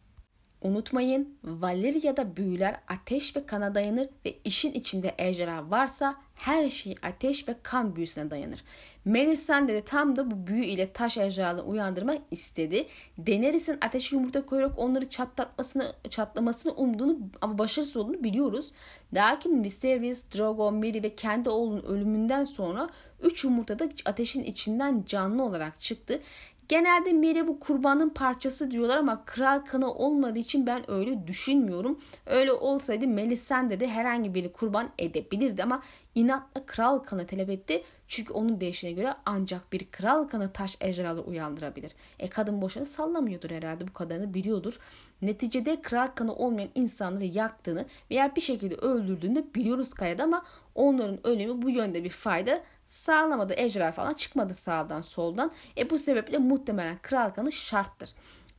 Unutmayın 0.64 1.38
Valeria'da 1.44 2.36
büyüler 2.36 2.80
ateş 2.88 3.36
ve 3.36 3.46
kana 3.46 3.74
dayanır 3.74 4.08
ve 4.26 4.34
işin 4.44 4.72
içinde 4.72 5.14
ejderha 5.18 5.70
varsa 5.70 6.16
her 6.34 6.70
şey 6.70 6.94
ateş 7.02 7.48
ve 7.48 7.56
kan 7.62 7.96
büyüsüne 7.96 8.30
dayanır. 8.30 8.64
Melisande 9.04 9.74
de 9.74 9.82
tam 9.82 10.16
da 10.16 10.30
bu 10.30 10.46
büyü 10.46 10.64
ile 10.64 10.92
taş 10.92 11.18
ejderhalarını 11.18 11.62
uyandırmak 11.62 12.18
istedi. 12.30 12.86
Daenerys'in 13.18 13.78
ateşi 13.80 14.14
yumurta 14.14 14.46
koyarak 14.46 14.78
onları 14.78 15.10
çatlatmasını, 15.10 15.92
çatlamasını 16.10 16.72
umduğunu 16.72 17.18
ama 17.40 17.58
başarısız 17.58 17.96
olduğunu 17.96 18.24
biliyoruz. 18.24 18.72
Lakin 19.12 19.64
Viserys, 19.64 20.24
Drogo, 20.34 20.72
Merry 20.72 21.02
ve 21.02 21.14
kendi 21.14 21.50
oğlunun 21.50 21.82
ölümünden 21.82 22.44
sonra 22.44 22.88
3 23.22 23.44
yumurta 23.44 23.78
da 23.78 23.88
ateşin 24.04 24.42
içinden 24.42 25.04
canlı 25.06 25.42
olarak 25.42 25.80
çıktı. 25.80 26.20
Genelde 26.68 27.12
Miri 27.12 27.48
bu 27.48 27.60
kurbanın 27.60 28.08
parçası 28.08 28.70
diyorlar 28.70 28.96
ama 28.96 29.24
kral 29.24 29.60
kanı 29.60 29.94
olmadığı 29.94 30.38
için 30.38 30.66
ben 30.66 30.90
öyle 30.90 31.26
düşünmüyorum. 31.26 32.00
Öyle 32.26 32.52
olsaydı 32.52 33.08
Melisande 33.08 33.80
de 33.80 33.88
herhangi 33.88 34.34
biri 34.34 34.52
kurban 34.52 34.88
edebilirdi 34.98 35.62
ama 35.62 35.82
inatla 36.14 36.66
kral 36.66 36.98
kanı 36.98 37.26
talep 37.26 37.50
etti. 37.50 37.82
Çünkü 38.08 38.32
onun 38.32 38.60
değişine 38.60 38.92
göre 38.92 39.14
ancak 39.26 39.72
bir 39.72 39.90
kral 39.90 40.24
kanı 40.24 40.52
taş 40.52 40.76
ejderhalı 40.80 41.20
uyandırabilir. 41.20 41.92
E 42.18 42.28
kadın 42.28 42.62
boşuna 42.62 42.84
sallamıyordur 42.84 43.50
herhalde 43.50 43.88
bu 43.88 43.92
kadarını 43.92 44.34
biliyordur. 44.34 44.78
Neticede 45.22 45.82
kral 45.82 46.08
kanı 46.14 46.34
olmayan 46.34 46.70
insanları 46.74 47.24
yaktığını 47.24 47.84
veya 48.10 48.36
bir 48.36 48.40
şekilde 48.40 48.74
öldürdüğünü 48.74 49.44
biliyoruz 49.54 49.94
kayada 49.94 50.22
ama 50.24 50.44
onların 50.74 51.26
ölümü 51.26 51.62
bu 51.62 51.70
yönde 51.70 52.04
bir 52.04 52.10
fayda 52.10 52.62
sağlamadı. 52.86 53.54
Ejderha 53.56 53.92
falan 53.92 54.14
çıkmadı 54.14 54.54
sağdan 54.54 55.00
soldan. 55.00 55.52
E 55.78 55.90
bu 55.90 55.98
sebeple 55.98 56.38
muhtemelen 56.38 56.98
kral 57.02 57.30
kanı 57.30 57.52
şarttır. 57.52 58.10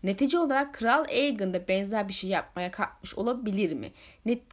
Netice 0.06 0.40
olarak 0.40 0.74
Kral 0.74 1.06
Aegon 1.06 1.54
da 1.54 1.68
benzer 1.68 2.08
bir 2.08 2.14
şey 2.14 2.30
yapmaya 2.30 2.72
kalkmış 2.72 3.16
olabilir 3.16 3.74
mi? 3.74 3.92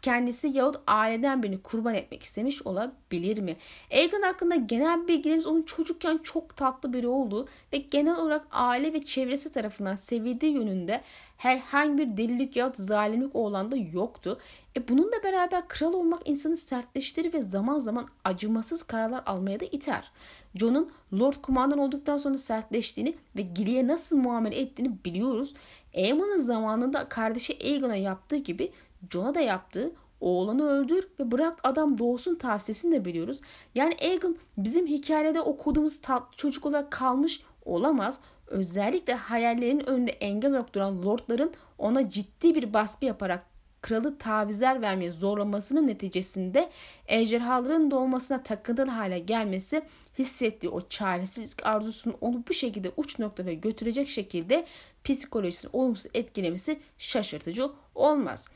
Kendisi 0.02 0.48
yahut 0.48 0.76
aileden 0.86 1.42
birini 1.42 1.62
kurban 1.62 1.94
etmek 1.94 2.22
istemiş 2.22 2.62
olabilir 2.62 3.38
mi? 3.38 3.56
Aegon 3.92 4.22
hakkında 4.22 4.54
genel 4.54 5.08
bilgilerimiz 5.08 5.46
onun 5.46 5.62
çocukken 5.62 6.18
çok 6.18 6.56
tatlı 6.56 6.92
biri 6.92 7.08
olduğu 7.08 7.48
ve 7.72 7.76
genel 7.76 8.16
olarak 8.16 8.46
aile 8.50 8.92
ve 8.92 9.04
çevresi 9.04 9.52
tarafından 9.52 9.96
sevildiği 9.96 10.52
yönünde 10.52 11.00
herhangi 11.42 11.98
bir 11.98 12.16
delilik 12.16 12.56
yahut 12.56 12.76
zalimlik 12.76 13.36
olan 13.36 13.70
da 13.70 13.76
yoktu. 13.76 14.38
E 14.76 14.88
bununla 14.88 15.22
beraber 15.24 15.68
kral 15.68 15.92
olmak 15.92 16.28
insanı 16.28 16.56
sertleştirir 16.56 17.32
ve 17.32 17.42
zaman 17.42 17.78
zaman 17.78 18.06
acımasız 18.24 18.82
kararlar 18.82 19.22
almaya 19.26 19.60
da 19.60 19.64
iter. 19.64 20.10
Jon'un 20.54 20.90
Lord 21.12 21.34
kumandan 21.42 21.78
olduktan 21.78 22.16
sonra 22.16 22.38
sertleştiğini 22.38 23.14
ve 23.36 23.42
Gilly'e 23.42 23.86
nasıl 23.86 24.16
muamele 24.16 24.60
ettiğini 24.60 25.04
biliyoruz. 25.04 25.54
Aemon'un 25.96 26.36
zamanında 26.36 27.08
kardeşi 27.08 27.58
Aegon'a 27.64 27.96
yaptığı 27.96 28.36
gibi 28.36 28.72
Jon'a 29.10 29.34
da 29.34 29.40
yaptığı 29.40 29.92
oğlanı 30.20 30.68
öldür 30.68 31.08
ve 31.20 31.30
bırak 31.30 31.58
adam 31.62 31.98
doğsun 31.98 32.34
tavsiyesini 32.34 32.94
de 32.94 33.04
biliyoruz. 33.04 33.40
Yani 33.74 33.96
Aegon 34.02 34.36
bizim 34.56 34.86
hikayede 34.86 35.40
okuduğumuz 35.40 36.00
tatlı 36.00 36.36
çocuk 36.36 36.66
olarak 36.66 36.90
kalmış 36.90 37.42
olamaz. 37.64 38.20
Özellikle 38.52 39.14
hayallerinin 39.14 39.86
önünde 39.86 40.10
engel 40.10 40.50
olarak 40.50 40.74
duran 40.74 41.02
lordların 41.02 41.52
ona 41.78 42.10
ciddi 42.10 42.54
bir 42.54 42.74
baskı 42.74 43.04
yaparak 43.04 43.46
kralı 43.82 44.18
tavizler 44.18 44.82
vermeye 44.82 45.12
zorlamasının 45.12 45.86
neticesinde 45.86 46.70
ejderhaların 47.06 47.90
doğmasına 47.90 48.42
takıntılı 48.42 48.90
hale 48.90 49.18
gelmesi 49.18 49.82
hissettiği 50.18 50.70
o 50.70 50.88
çaresizlik 50.88 51.66
arzusunun 51.66 52.16
onu 52.20 52.44
bu 52.48 52.54
şekilde 52.54 52.92
uç 52.96 53.18
noktada 53.18 53.52
götürecek 53.52 54.08
şekilde 54.08 54.66
psikolojisini 55.04 55.70
olumsuz 55.72 56.06
etkilemesi 56.14 56.80
şaşırtıcı 56.98 57.70
olmaz. 57.94 58.48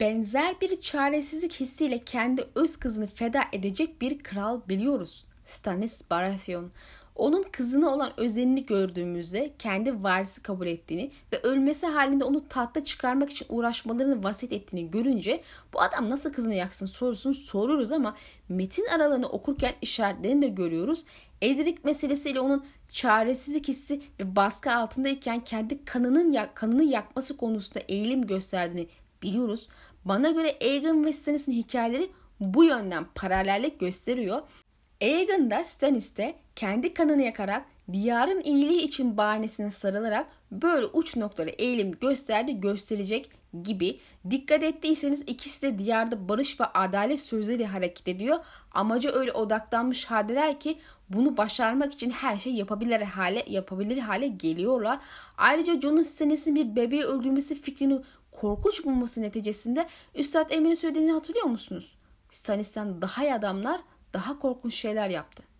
Benzer 0.00 0.60
bir 0.60 0.80
çaresizlik 0.80 1.60
hissiyle 1.60 1.98
kendi 1.98 2.44
öz 2.54 2.76
kızını 2.76 3.06
feda 3.06 3.42
edecek 3.52 4.00
bir 4.00 4.18
kral 4.18 4.60
biliyoruz. 4.68 5.26
Stannis 5.44 6.10
Baratheon. 6.10 6.70
Onun 7.16 7.42
kızına 7.42 7.94
olan 7.94 8.12
özenini 8.16 8.66
gördüğümüzde 8.66 9.52
kendi 9.58 10.02
varisi 10.02 10.42
kabul 10.42 10.66
ettiğini 10.66 11.10
ve 11.32 11.40
ölmesi 11.42 11.86
halinde 11.86 12.24
onu 12.24 12.48
tahta 12.48 12.84
çıkarmak 12.84 13.30
için 13.30 13.46
uğraşmalarını 13.48 14.24
vasiyet 14.24 14.52
ettiğini 14.52 14.90
görünce 14.90 15.42
bu 15.74 15.80
adam 15.80 16.10
nasıl 16.10 16.32
kızını 16.32 16.54
yaksın 16.54 16.86
sorusunu 16.86 17.34
soruyoruz 17.34 17.92
ama 17.92 18.16
metin 18.48 18.86
aralarını 18.86 19.28
okurken 19.28 19.72
işaretlerini 19.82 20.42
de 20.42 20.48
görüyoruz. 20.48 21.04
Edric 21.42 21.78
meselesiyle 21.84 22.40
onun 22.40 22.64
çaresizlik 22.92 23.68
hissi 23.68 24.02
ve 24.20 24.36
baskı 24.36 24.72
altındayken 24.72 25.44
kendi 25.44 25.84
kanının 25.84 26.36
kanını 26.54 26.84
yakması 26.84 27.36
konusunda 27.36 27.84
eğilim 27.88 28.26
gösterdiğini 28.26 28.88
biliyoruz. 29.22 29.68
Bana 30.04 30.30
göre 30.30 30.56
Aegon 30.62 31.04
ve 31.04 31.12
Stannis'in 31.12 31.52
hikayeleri 31.52 32.10
bu 32.40 32.64
yönden 32.64 33.04
paralellik 33.14 33.80
gösteriyor. 33.80 34.42
Aegon 35.02 35.50
da 35.50 35.64
Stannis 35.64 36.16
de 36.16 36.34
kendi 36.56 36.94
kanını 36.94 37.22
yakarak 37.22 37.64
diyarın 37.92 38.40
iyiliği 38.40 38.82
için 38.82 39.16
bahanesine 39.16 39.70
sarılarak 39.70 40.26
böyle 40.52 40.86
uç 40.86 41.16
noktalara 41.16 41.50
eğilim 41.50 41.92
gösterdi 41.92 42.60
gösterecek 42.60 43.30
gibi. 43.62 44.00
Dikkat 44.30 44.62
ettiyseniz 44.62 45.24
ikisi 45.26 45.62
de 45.62 45.78
diyarda 45.78 46.28
barış 46.28 46.60
ve 46.60 46.64
adalet 46.64 47.20
sözleri 47.20 47.66
hareket 47.66 48.08
ediyor. 48.08 48.38
Amacı 48.72 49.12
öyle 49.12 49.32
odaklanmış 49.32 50.06
haldeler 50.06 50.60
ki 50.60 50.78
bunu 51.08 51.36
başarmak 51.36 51.92
için 51.92 52.10
her 52.10 52.36
şey 52.36 52.54
yapabilir 52.54 53.00
hale 53.00 53.44
yapabilir 53.46 53.98
hale 53.98 54.26
geliyorlar. 54.28 55.00
Ayrıca 55.36 55.80
John'un 55.80 56.02
Stannis'in 56.02 56.54
bir 56.54 56.76
bebeği 56.76 57.02
öldürmesi 57.02 57.62
fikrini 57.62 58.00
korkunç 58.32 58.84
bulması 58.84 59.22
neticesinde 59.22 59.88
Üstad 60.14 60.50
Emir'in 60.50 60.74
söylediğini 60.74 61.12
hatırlıyor 61.12 61.46
musunuz? 61.46 61.98
Stannis'ten 62.30 63.02
daha 63.02 63.24
iyi 63.24 63.34
adamlar 63.34 63.80
daha 64.14 64.38
korkunç 64.38 64.74
şeyler 64.74 65.08
yaptı. 65.08 65.51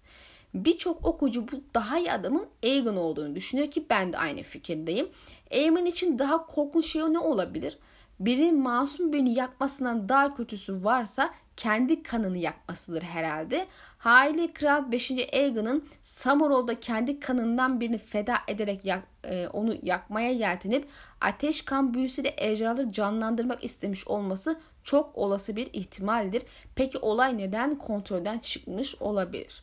Birçok 0.54 1.06
okucu 1.06 1.48
bu 1.48 1.64
daha 1.74 1.98
iyi 1.98 2.12
adamın 2.12 2.46
Aegon 2.64 2.96
olduğunu 2.96 3.34
düşünüyor 3.34 3.70
ki 3.70 3.86
ben 3.90 4.12
de 4.12 4.18
aynı 4.18 4.42
fikirdeyim. 4.42 5.08
Aegon 5.52 5.84
için 5.86 6.18
daha 6.18 6.46
korkunç 6.46 6.86
şey 6.86 7.02
ne 7.02 7.18
olabilir? 7.18 7.78
Birinin 8.20 8.60
masum 8.60 9.12
birini 9.12 9.34
yakmasından 9.34 10.08
daha 10.08 10.34
kötüsü 10.34 10.84
varsa 10.84 11.34
kendi 11.56 12.02
kanını 12.02 12.38
yakmasıdır 12.38 13.02
herhalde. 13.02 13.66
Haile 13.98 14.52
Kral 14.52 14.92
5. 14.92 15.10
Aegon'un 15.10 15.88
Samurol'da 16.02 16.80
kendi 16.80 17.20
kanından 17.20 17.80
birini 17.80 17.98
feda 17.98 18.34
ederek 18.48 18.84
yak, 18.84 19.02
e, 19.24 19.48
onu 19.48 19.74
yakmaya 19.82 20.30
yeltenip 20.30 20.88
ateş 21.20 21.62
kan 21.62 21.94
büyüsüyle 21.94 22.34
ejderhaları 22.36 22.92
canlandırmak 22.92 23.64
istemiş 23.64 24.08
olması 24.08 24.60
çok 24.84 25.18
olası 25.18 25.56
bir 25.56 25.68
ihtimaldir. 25.72 26.42
Peki 26.74 26.98
olay 26.98 27.38
neden 27.38 27.78
kontrolden 27.78 28.38
çıkmış 28.38 28.94
olabilir? 29.00 29.62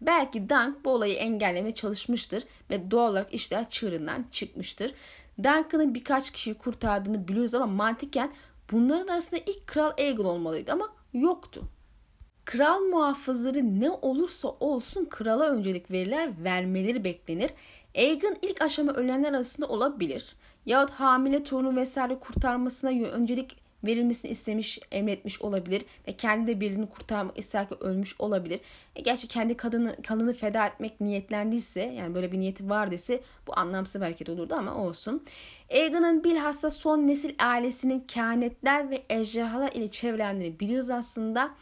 Belki 0.00 0.50
Dunk 0.50 0.84
bu 0.84 0.90
olayı 0.90 1.14
engellemeye 1.14 1.74
çalışmıştır 1.74 2.44
ve 2.70 2.90
doğal 2.90 3.10
olarak 3.10 3.34
işler 3.34 3.70
çığırından 3.70 4.24
çıkmıştır. 4.30 4.94
Duncan'ın 5.38 5.94
birkaç 5.94 6.30
kişiyi 6.30 6.54
kurtardığını 6.54 7.28
biliyoruz 7.28 7.54
ama 7.54 7.66
mantıken 7.66 8.32
bunların 8.72 9.08
arasında 9.08 9.40
ilk 9.46 9.66
Kral 9.66 9.92
Aegon 9.98 10.24
olmalıydı 10.24 10.72
ama 10.72 10.88
yoktu. 11.12 11.62
Kral 12.44 12.80
muhafızları 12.80 13.80
ne 13.80 13.90
olursa 13.90 14.48
olsun 14.48 15.04
krala 15.04 15.50
öncelik 15.50 15.90
verirler, 15.90 16.44
vermeleri 16.44 17.04
beklenir. 17.04 17.50
Aegon 17.96 18.36
ilk 18.42 18.62
aşama 18.62 18.92
ölenler 18.92 19.32
arasında 19.32 19.68
olabilir. 19.68 20.36
Yahut 20.66 20.90
hamile 20.90 21.44
torunu 21.44 21.76
vesaire 21.76 22.18
kurtarmasına 22.18 22.90
öncelik 22.90 23.56
verilmesini 23.84 24.30
istemiş, 24.30 24.78
emretmiş 24.92 25.42
olabilir 25.42 25.82
ve 26.08 26.12
kendi 26.12 26.46
de 26.46 26.60
birini 26.60 26.88
kurtarmak 26.88 27.38
isterken 27.38 27.82
ölmüş 27.82 28.20
olabilir. 28.20 28.60
E 28.96 29.00
gerçi 29.00 29.28
kendi 29.28 29.56
kadını 29.56 29.96
kanını 30.02 30.32
feda 30.32 30.66
etmek 30.66 31.00
niyetlendiyse 31.00 31.80
yani 31.80 32.14
böyle 32.14 32.32
bir 32.32 32.40
niyeti 32.40 32.70
var 32.70 32.90
dese 32.90 33.20
bu 33.46 33.58
anlamsız 33.58 34.00
bir 34.00 34.06
hareket 34.06 34.28
olurdu 34.28 34.54
ama 34.54 34.74
olsun. 34.74 35.24
Aegon'un 35.70 36.24
bilhassa 36.24 36.70
son 36.70 37.06
nesil 37.06 37.34
ailesinin 37.38 38.00
kehanetler 38.00 38.90
ve 38.90 39.02
ejderhalar 39.08 39.72
ile 39.72 39.88
çevrelendiğini 39.88 40.60
biliyoruz 40.60 40.90
aslında. 40.90 41.54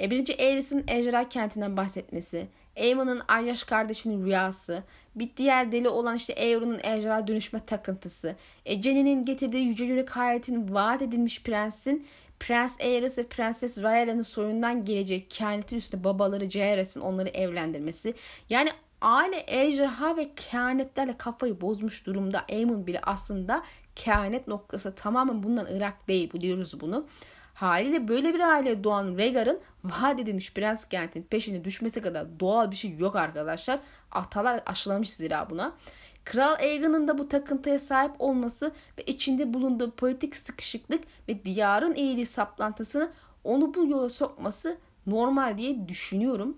E, 0.00 0.10
birinci 0.10 0.36
Aerys'in 0.36 0.84
ejderha 0.88 1.28
kentinden 1.28 1.76
bahsetmesi, 1.76 2.48
Aemon'un 2.76 3.22
Aryaş 3.28 3.64
kardeşinin 3.64 4.24
rüyası, 4.24 4.82
bir 5.14 5.30
diğer 5.36 5.72
deli 5.72 5.88
olan 5.88 6.16
işte 6.16 6.32
Euron'un 6.32 6.80
ejderha 6.82 7.26
dönüşme 7.26 7.60
takıntısı, 7.66 8.36
e, 8.66 8.82
Jenny'nin 8.82 9.22
getirdiği 9.22 9.64
yüce 9.64 9.84
yürek 9.84 10.10
hayatın 10.10 10.74
vaat 10.74 11.02
edilmiş 11.02 11.42
prensin 11.42 12.06
Prens 12.40 12.80
Aerys 12.80 13.18
ve 13.18 13.26
Prenses 13.26 13.82
Rhaella'nın 13.82 14.22
soyundan 14.22 14.84
gelecek 14.84 15.30
kehanetin 15.30 15.76
üstüne 15.76 16.04
babaları 16.04 16.50
Jaehaerys'in 16.50 17.00
onları 17.00 17.28
evlendirmesi. 17.28 18.14
Yani 18.50 18.70
aile 19.00 19.44
ejderha 19.46 20.16
ve 20.16 20.30
kehanetlerle 20.36 21.16
kafayı 21.18 21.60
bozmuş 21.60 22.06
durumda. 22.06 22.44
Aemon 22.50 22.86
bile 22.86 23.00
aslında 23.02 23.62
kehanet 23.96 24.48
noktası 24.48 24.94
tamamen 24.94 25.42
bundan 25.42 25.66
Irak 25.70 26.08
değil 26.08 26.32
biliyoruz 26.32 26.80
bunu. 26.80 27.06
Haliyle 27.54 28.08
böyle 28.08 28.34
bir 28.34 28.40
aile 28.40 28.84
doğan 28.84 29.18
Rhaegar'ın 29.18 29.60
vaat 29.84 30.20
edilmiş 30.20 30.54
prens 30.54 30.88
kentin 30.88 31.22
peşine 31.22 31.64
düşmesi 31.64 32.02
kadar 32.02 32.40
doğal 32.40 32.70
bir 32.70 32.76
şey 32.76 32.96
yok 32.98 33.16
arkadaşlar. 33.16 33.80
Atalar 34.10 34.62
aşılamış 34.66 35.10
zira 35.10 35.50
buna. 35.50 35.72
Kral 36.24 36.54
Aegon'un 36.54 37.08
da 37.08 37.18
bu 37.18 37.28
takıntıya 37.28 37.78
sahip 37.78 38.12
olması 38.18 38.72
ve 38.98 39.02
içinde 39.02 39.54
bulunduğu 39.54 39.90
politik 39.90 40.36
sıkışıklık 40.36 41.04
ve 41.28 41.44
diyarın 41.44 41.94
iyiliği 41.94 42.26
saplantısını 42.26 43.10
onu 43.44 43.74
bu 43.74 43.86
yola 43.86 44.08
sokması 44.08 44.78
normal 45.06 45.58
diye 45.58 45.88
düşünüyorum. 45.88 46.56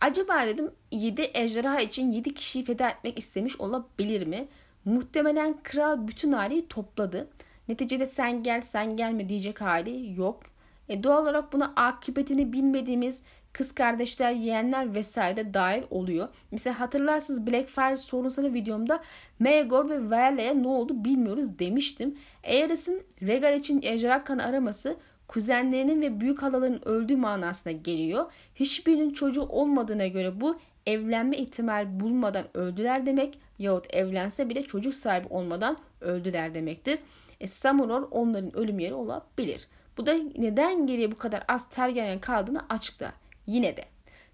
Acaba 0.00 0.46
dedim 0.46 0.70
7 0.90 1.30
ejderha 1.34 1.80
için 1.80 2.10
7 2.10 2.34
kişiyi 2.34 2.64
feda 2.64 2.88
etmek 2.88 3.18
istemiş 3.18 3.60
olabilir 3.60 4.26
mi? 4.26 4.48
Muhtemelen 4.84 5.62
kral 5.62 6.08
bütün 6.08 6.32
aileyi 6.32 6.68
topladı. 6.68 7.28
Neticede 7.68 8.06
sen 8.06 8.42
gel 8.42 8.60
sen 8.60 8.96
gelme 8.96 9.28
diyecek 9.28 9.60
hali 9.60 10.20
yok. 10.20 10.42
E 10.88 11.02
doğal 11.02 11.22
olarak 11.22 11.52
buna 11.52 11.72
akıbetini 11.76 12.52
bilmediğimiz 12.52 13.22
kız 13.52 13.72
kardeşler, 13.72 14.30
yeğenler 14.30 14.94
vesaire 14.94 15.36
de 15.36 15.54
dahil 15.54 15.82
oluyor. 15.90 16.28
Mesela 16.50 16.80
hatırlarsınız 16.80 17.46
Blackfire 17.46 17.96
sorunsalı 17.96 18.54
videomda 18.54 19.02
Maegor 19.38 19.88
ve 19.88 20.10
Valea'ya 20.10 20.54
ne 20.54 20.68
oldu 20.68 21.04
bilmiyoruz 21.04 21.58
demiştim. 21.58 22.18
Aerys'in 22.44 23.02
Regal 23.22 23.56
için 23.56 23.82
ejderha 23.82 24.24
kanı 24.24 24.44
araması 24.44 24.96
kuzenlerinin 25.28 26.02
ve 26.02 26.20
büyük 26.20 26.42
halaların 26.42 26.88
öldüğü 26.88 27.16
manasına 27.16 27.72
geliyor. 27.72 28.32
Hiçbirinin 28.54 29.12
çocuğu 29.12 29.42
olmadığına 29.42 30.06
göre 30.06 30.40
bu 30.40 30.58
evlenme 30.86 31.36
ihtimal 31.36 32.00
bulmadan 32.00 32.44
öldüler 32.54 33.06
demek 33.06 33.38
yahut 33.58 33.94
evlense 33.94 34.48
bile 34.48 34.62
çocuk 34.62 34.94
sahibi 34.94 35.28
olmadan 35.28 35.76
öldüler 36.00 36.54
demektir. 36.54 36.98
E, 37.40 37.46
Samuror 37.46 38.08
onların 38.10 38.56
ölüm 38.56 38.78
yeri 38.78 38.94
olabilir. 38.94 39.68
Bu 39.96 40.06
da 40.06 40.14
neden 40.38 40.86
geriye 40.86 41.12
bu 41.12 41.16
kadar 41.16 41.44
az 41.48 41.68
Targaryen 41.68 42.20
kaldığını 42.20 42.60
açıklar. 42.68 43.12
Yine 43.46 43.76
de 43.76 43.84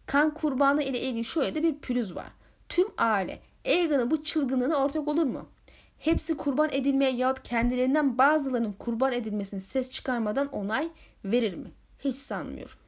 kan 0.07 0.35
kurbanı 0.35 0.83
ile 0.83 1.01
ilgili 1.01 1.25
şöyle 1.25 1.55
de 1.55 1.63
bir 1.63 1.79
pürüz 1.79 2.17
var. 2.17 2.33
Tüm 2.69 2.89
aile 2.99 3.41
Aegon'un 3.67 4.11
bu 4.11 4.25
çılgınlığına 4.25 4.77
ortak 4.77 5.09
olur 5.09 5.25
mu? 5.25 5.49
Hepsi 5.99 6.37
kurban 6.37 6.69
edilmeye 6.73 7.11
yahut 7.11 7.43
kendilerinden 7.43 8.19
bazılarının 8.19 8.73
kurban 8.73 9.13
edilmesini 9.13 9.61
ses 9.61 9.91
çıkarmadan 9.91 10.49
onay 10.49 10.89
verir 11.25 11.55
mi? 11.55 11.71
Hiç 11.99 12.17
sanmıyorum. 12.17 12.79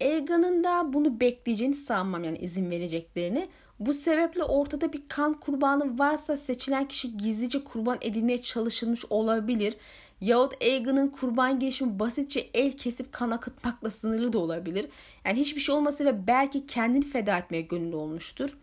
Aegon'un 0.00 0.64
da 0.64 0.92
bunu 0.92 1.20
bekleyeceğini 1.20 1.74
sanmam 1.74 2.24
yani 2.24 2.38
izin 2.38 2.70
vereceklerini. 2.70 3.48
Bu 3.80 3.94
sebeple 3.94 4.44
ortada 4.44 4.92
bir 4.92 5.02
kan 5.08 5.34
kurbanı 5.34 5.98
varsa 5.98 6.36
seçilen 6.36 6.88
kişi 6.88 7.16
gizlice 7.16 7.64
kurban 7.64 7.98
edilmeye 8.00 8.42
çalışılmış 8.42 9.04
olabilir. 9.10 9.76
Yahut 10.20 10.62
Aegon'un 10.62 11.08
kurban 11.08 11.60
girişimi 11.60 11.98
basitçe 11.98 12.50
el 12.54 12.72
kesip 12.72 13.12
kan 13.12 13.30
akıtmakla 13.30 13.90
sınırlı 13.90 14.32
da 14.32 14.38
olabilir. 14.38 14.86
Yani 15.24 15.38
hiçbir 15.38 15.60
şey 15.60 15.74
olmasıyla 15.74 16.26
belki 16.26 16.66
kendini 16.66 17.04
feda 17.04 17.38
etmeye 17.38 17.60
gönüllü 17.60 17.96
olmuştur. 17.96 18.58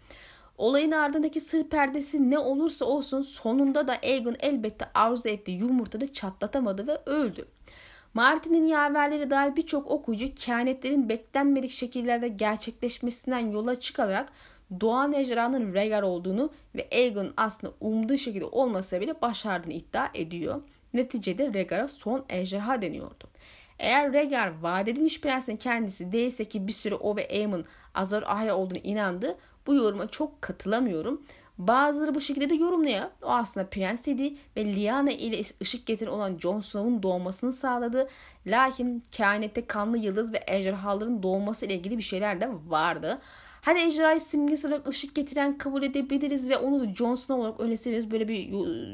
Olayın 0.58 0.92
ardındaki 0.92 1.42
sır 1.42 1.64
perdesi 1.64 2.30
ne 2.30 2.40
olursa 2.40 2.86
olsun 2.86 3.22
sonunda 3.22 3.88
da 3.88 3.94
Aegon 4.04 4.36
elbette 4.40 4.86
arzu 4.94 5.30
ettiği 5.30 5.60
yumurtada 5.60 6.14
çatlatamadı 6.14 6.88
ve 6.88 7.02
öldü. 7.06 7.46
Martin'in 8.14 8.68
yaverleri 8.68 9.30
dahil 9.30 9.56
birçok 9.56 9.92
okuyucu 9.92 10.36
kehanetlerin 10.36 11.10
beklenmedik 11.10 11.72
şekillerde 11.72 12.28
gerçekleşmesinden 12.28 13.52
yola 13.52 13.80
çıkarak 13.80 14.32
Doğan 14.80 15.14
ejderhanın 15.14 15.74
Rhaegar 15.74 16.04
olduğunu 16.04 16.50
ve 16.76 16.88
Aegon'un 16.92 17.34
aslında 17.38 17.74
umduğu 17.80 18.18
şekilde 18.18 18.46
olmasa 18.46 19.02
bile 19.02 19.22
başardığını 19.22 19.74
iddia 19.74 20.10
ediyor. 20.14 20.62
Neticede 20.94 21.54
Rhaegar'a 21.54 21.88
son 21.88 22.26
ejderha 22.30 22.82
deniyordu. 22.82 23.28
Eğer 23.80 24.14
Rhaegar 24.14 24.62
vaat 24.62 24.88
edilmiş 24.88 25.22
prensin 25.22 25.58
kendisi 25.58 26.12
değilse 26.12 26.46
ki 26.46 26.68
bir 26.68 26.74
süre 26.74 26.96
o 26.96 27.16
ve 27.16 27.28
Aemon 27.32 27.66
Azor 27.96 28.24
Ahya 28.24 28.58
olduğunu 28.58 28.78
inandı. 28.78 29.38
Bu 29.68 29.76
yoruma 29.76 30.08
çok 30.08 30.42
katılamıyorum. 30.42 31.22
Bazıları 31.58 32.16
bu 32.16 32.22
şekilde 32.22 32.50
de 32.50 32.56
yorumluyor. 32.56 33.04
O 33.24 33.28
aslında 33.28 33.70
prensiydi 33.70 34.36
ve 34.58 34.66
Lyanna 34.66 35.12
ile 35.12 35.42
ışık 35.62 35.86
getiren 35.86 36.12
olan 36.12 36.38
Jon 36.40 36.62
Snow'un 36.62 37.04
doğmasını 37.04 37.52
sağladı. 37.52 38.10
Lakin 38.48 39.04
kainette 39.18 39.68
kanlı 39.68 39.98
yıldız 39.98 40.34
ve 40.34 40.44
ejderhaların 40.48 41.24
doğması 41.24 41.66
ile 41.66 41.74
ilgili 41.74 41.98
bir 41.98 42.04
şeyler 42.04 42.42
de 42.42 42.50
vardı. 42.68 43.22
Hadi 43.66 43.80
ejderhayı 43.80 44.20
simgesi 44.20 44.68
olarak 44.68 44.88
ışık 44.88 45.16
getiren 45.16 45.58
kabul 45.58 45.84
edebiliriz 45.84 46.50
ve 46.50 46.58
onu 46.58 46.80
da 46.82 46.94
Jon 46.94 47.16
Snow 47.16 47.42
olarak 47.42 47.60
öyle 47.60 47.78
severiz. 47.78 48.12
Böyle 48.12 48.28
bir 48.28 48.48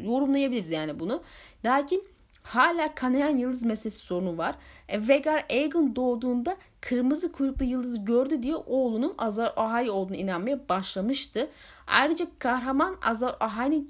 yorumlayabiliriz 0.04 0.70
yani 0.70 1.00
bunu. 1.00 1.24
Lakin 1.66 2.04
hala 2.44 2.96
kanayan 2.96 3.38
yıldız 3.38 3.66
meselesi 3.66 4.00
sorunu 4.00 4.38
var. 4.38 4.56
E, 4.88 5.00
Rhaegar 5.00 5.46
Aegon 5.50 5.96
doğduğunda 5.96 6.58
kırmızı 6.82 7.32
kuyruklu 7.32 7.66
yıldızı 7.66 8.02
gördü 8.02 8.44
diye 8.44 8.56
oğlunun 8.56 9.14
Azar 9.18 9.54
Ahai 9.56 9.90
olduğunu 9.90 10.18
inanmaya 10.18 10.70
başlamıştı. 10.70 11.50
Ayrıca 11.88 12.28
kahraman 12.40 12.98
Azar 13.02 13.36
Ahai'nin 13.40 13.88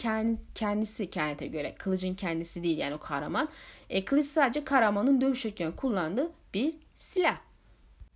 kendisi 0.55 1.09
kendine 1.09 1.47
göre 1.47 1.75
kılıcın 1.75 2.15
kendisi 2.15 2.63
değil 2.63 2.77
yani 2.77 2.95
o 2.95 2.99
kahraman. 2.99 3.49
E, 3.89 4.05
kılıç 4.05 4.25
sadece 4.25 4.63
kahramanın 4.63 5.21
dövüşürken 5.21 5.71
kullandığı 5.71 6.31
bir 6.53 6.73
silah. 6.95 7.50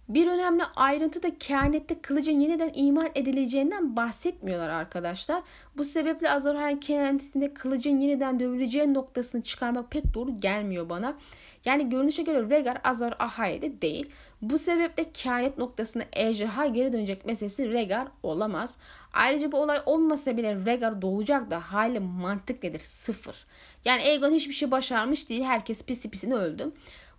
Bir 0.10 0.28
önemli 0.28 0.64
ayrıntı 0.76 1.24
da 1.24 1.38
kehanette 1.38 2.02
kılıcın 2.02 2.40
yeniden 2.40 2.72
imal 2.74 3.10
edileceğinden 3.16 3.96
bahsetmiyorlar 3.96 4.70
arkadaşlar. 4.70 5.44
Bu 5.78 5.84
sebeple 5.84 6.32
Azorhan 6.32 6.80
kehanetinde 6.80 7.54
kılıcın 7.54 8.00
yeniden 8.00 8.40
dövüleceği 8.40 8.94
noktasını 8.94 9.44
çıkarmak 9.44 9.92
pek 9.92 10.14
doğru 10.14 10.40
gelmiyor 10.40 10.90
bana. 10.90 11.18
Yani 11.66 11.90
görünüşe 11.90 12.24
göre 12.24 12.50
Rhaegar 12.50 12.78
Azor 12.84 13.12
Ahai'de 13.20 13.82
değil. 13.82 14.10
Bu 14.42 14.58
sebeple 14.58 15.12
kehanet 15.12 15.58
noktasında 15.58 16.04
ejderha 16.14 16.66
geri 16.66 16.94
dönecek 16.94 17.26
meselesi 17.26 17.72
Rhaegar 17.72 18.08
olamaz. 18.24 18.80
Ayrıca 19.14 19.52
bu 19.52 19.58
olay 19.58 19.80
olmasa 19.86 20.38
bile 20.38 20.56
Rhaegar 20.56 21.02
doğacak 21.02 21.52
da 21.52 21.60
hali 21.60 22.00
mantık 22.00 22.64
nedir? 22.64 22.80
Sıfır. 22.80 23.46
Yani 23.86 24.02
Aegon 24.02 24.32
hiçbir 24.32 24.54
şey 24.54 24.72
başarmış 24.72 25.30
değil. 25.30 25.44
Herkes 25.44 25.84
pisi 25.86 26.10
pisini 26.10 26.36
öldü. 26.36 26.72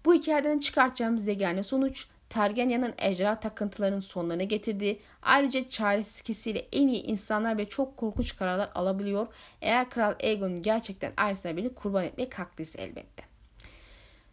Bu 0.05 0.15
hikayeden 0.15 0.59
çıkartacağımız 0.59 1.29
yegane 1.29 1.63
sonuç 1.63 2.09
Targaryen'in 2.29 2.95
ejderha 2.99 3.41
takıntılarının 3.41 4.01
sonlarına 4.01 4.43
getirdiği, 4.43 5.01
ayrıca 5.23 5.69
çaresizliğiyle 5.69 6.67
en 6.73 6.89
iyi 6.89 7.03
insanlar 7.03 7.59
ve 7.59 7.69
çok 7.69 7.97
korkunç 7.97 8.37
kararlar 8.37 8.71
alabiliyor. 8.75 9.27
Eğer 9.63 9.91
Kral 9.91 10.15
Aegon 10.23 10.63
gerçekten 10.63 11.13
Aesna 11.17 11.57
beni 11.57 11.75
kurban 11.75 12.05
etmeye 12.05 12.29
kalktıysa 12.29 12.83
elbette. 12.83 13.23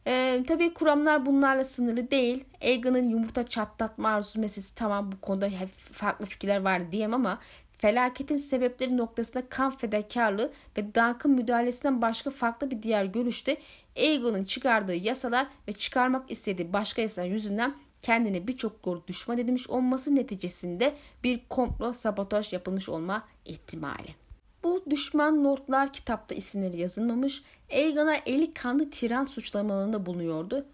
Ee, 0.08 0.44
tabii 0.48 0.74
kuramlar 0.74 1.26
bunlarla 1.26 1.64
sınırlı 1.64 2.12
değil. 2.12 2.44
Aegon'un 2.62 3.10
yumurta 3.10 3.46
çatlatma 3.46 4.10
arzusu 4.10 4.40
meselesi 4.40 4.76
tamam 4.76 5.12
bu 5.12 5.22
konuda 5.22 5.50
farklı 5.92 6.26
fikirler 6.26 6.62
var 6.62 6.92
diyem 6.92 7.14
ama 7.14 7.40
felaketin 7.78 8.38
sebepleri 8.38 8.98
noktasında 8.98 9.50
kan 9.50 9.78
fedakarlığı 9.78 10.52
ve 10.78 10.86
Duncan 10.86 11.32
müdahalesinden 11.32 12.02
başka 12.02 12.30
farklı 12.30 12.72
bir 12.72 12.84
diğer 12.84 13.06
görüşte 13.06 13.58
Aegon'un 13.98 14.44
çıkardığı 14.44 14.96
yasalar 14.96 15.48
ve 15.68 15.72
çıkarmak 15.72 16.32
istediği 16.32 16.74
başka 16.74 17.02
yasalar 17.02 17.28
yüzünden 17.28 17.76
kendine 18.04 18.48
birçok 18.48 18.84
gol 18.84 19.00
düşman 19.08 19.38
edilmiş 19.38 19.70
olması 19.70 20.16
neticesinde 20.16 20.96
bir 21.24 21.42
komplo 21.50 21.94
sabotaj 21.94 22.54
yapılmış 22.54 22.90
olma 22.90 23.24
ihtimali. 23.46 24.16
Bu 24.64 24.84
düşman 24.90 25.46
lordlar 25.46 25.94
kitapta 25.94 26.36
isimleri 26.36 26.82
yazılmamış. 26.82 27.44
Aegon'a 27.72 28.16
eli 28.26 28.54
kanlı 28.54 28.90
tiran 28.90 29.26
suçlamalarında 29.26 30.06
bulunuyordu. 30.06 30.66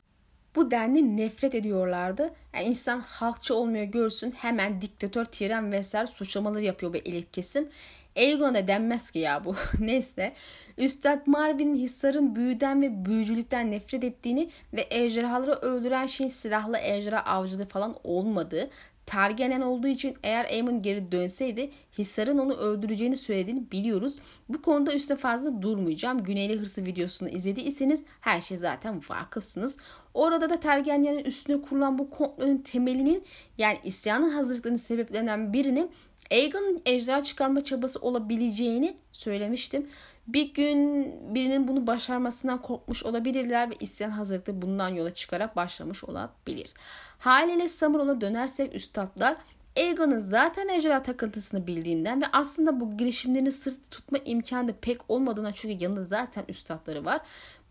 Bu 0.56 0.72
denli 0.72 1.18
nefret 1.18 1.56
ediyorlardı. 1.56 2.34
Yani 2.54 2.66
insan 2.66 3.00
halkçı 3.00 3.56
olmuyor 3.56 3.84
görsün 3.84 4.32
hemen 4.32 4.82
diktatör, 4.82 5.26
tiran 5.26 5.72
vesaire 5.72 6.08
suçlamaları 6.08 6.64
yapıyor 6.64 6.94
bir 6.94 7.06
elit 7.06 7.32
kesim. 7.32 7.70
Aegon'a 8.16 8.68
denmez 8.68 9.12
ki 9.12 9.20
ya 9.20 9.46
bu. 9.46 9.56
Neyse. 9.80 10.34
Üstad 10.78 11.28
Marvin'in 11.28 11.76
Hissar'ın 11.76 12.36
büyüden 12.36 12.82
ve 12.82 13.06
büyücülükten 13.06 13.72
nefret 13.72 14.04
ettiğini 14.04 14.50
ve 14.74 14.88
ejderhaları 14.90 15.52
öldüren 15.52 16.06
şeyin 16.06 16.30
silahlı 16.30 16.78
ejderha 16.78 17.20
avcılığı 17.20 17.66
falan 17.66 17.96
olmadığı, 18.04 18.70
Targaryen 19.10 19.62
olduğu 19.62 19.88
için 19.88 20.18
eğer 20.24 20.46
Aemon 20.46 20.82
geri 20.82 21.12
dönseydi 21.12 21.72
Hissar'ın 21.98 22.38
onu 22.38 22.54
öldüreceğini 22.54 23.18
söylediğini 23.18 23.72
biliyoruz. 23.72 24.16
Bu 24.50 24.62
konuda 24.62 24.94
üstüne 24.94 25.18
fazla 25.18 25.62
durmayacağım. 25.62 26.24
Güneyli 26.24 26.60
Hırsı 26.60 26.86
videosunu 26.86 27.30
izlediyseniz 27.30 28.06
her 28.22 28.42
şey 28.42 28.58
zaten 28.58 29.02
vakıfsınız. 29.10 29.78
Orada 30.14 30.50
da 30.50 30.60
Targaryen'in 30.60 31.24
üstüne 31.24 31.62
kurulan 31.62 32.00
bu 32.00 32.10
komplonun 32.10 32.58
temelinin 32.58 33.24
yani 33.58 33.78
isyanın 33.84 34.30
hazırlıklarının 34.30 34.78
sebeplerinden 34.78 35.54
birinin 35.54 35.92
Aegon'un 36.32 36.82
ejderha 36.86 37.24
çıkarma 37.24 37.64
çabası 37.64 38.00
olabileceğini 38.00 38.98
söylemiştim. 39.12 39.88
Bir 40.28 40.54
gün 40.54 41.06
birinin 41.36 41.68
bunu 41.68 41.88
başarmasından 41.88 42.62
korkmuş 42.62 43.04
olabilirler 43.04 43.70
ve 43.70 43.74
isyan 43.80 44.10
hazırlıklı 44.10 44.62
bundan 44.62 44.90
yola 44.90 45.14
çıkarak 45.14 45.56
başlamış 45.56 46.04
olabilir. 46.04 46.74
Haliyle 47.20 47.68
Samurol'a 47.68 48.22
dönersek 48.22 48.76
üstadlar 48.76 49.38
Aegon'un 49.78 50.20
zaten 50.20 50.68
ejderha 50.68 51.04
takıntısını 51.04 51.68
bildiğinden 51.68 52.22
ve 52.22 52.26
aslında 52.32 52.80
bu 52.80 52.98
girişimlerini 52.98 53.52
sırt 53.52 53.92
tutma 53.92 54.18
imkanı 54.26 54.68
da 54.68 54.74
pek 54.82 55.10
olmadığından 55.10 55.52
çünkü 55.52 55.84
yanında 55.84 56.04
zaten 56.04 56.44
üstadları 56.48 57.06
var. 57.06 57.22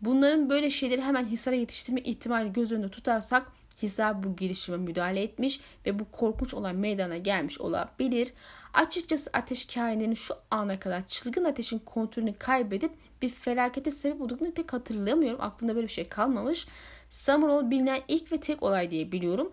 Bunların 0.01 0.49
böyle 0.49 0.69
şeyleri 0.69 1.01
hemen 1.01 1.25
Hisar'a 1.25 1.55
yetiştirme 1.55 2.01
ihtimali 2.01 2.53
göz 2.53 2.71
önünde 2.71 2.89
tutarsak 2.89 3.51
Hisar 3.81 4.23
bu 4.23 4.35
girişime 4.35 4.77
müdahale 4.77 5.21
etmiş 5.21 5.61
ve 5.85 5.99
bu 5.99 6.11
korkunç 6.11 6.53
olan 6.53 6.75
meydana 6.75 7.17
gelmiş 7.17 7.61
olabilir. 7.61 8.33
Açıkçası 8.73 9.29
ateş 9.33 9.65
kainlerinin 9.65 10.15
şu 10.15 10.33
ana 10.51 10.79
kadar 10.79 11.07
çılgın 11.07 11.45
ateşin 11.45 11.79
kontrolünü 11.79 12.33
kaybedip 12.33 12.91
bir 13.21 13.29
felakete 13.29 13.91
sebep 13.91 14.21
olduğunu 14.21 14.51
pek 14.51 14.73
hatırlamıyorum. 14.73 15.41
Aklımda 15.41 15.75
böyle 15.75 15.87
bir 15.87 15.93
şey 15.93 16.09
kalmamış. 16.09 16.67
Summerall 17.09 17.71
bilinen 17.71 17.99
ilk 18.07 18.31
ve 18.31 18.39
tek 18.39 18.63
olay 18.63 18.91
diye 18.91 19.11
biliyorum. 19.11 19.51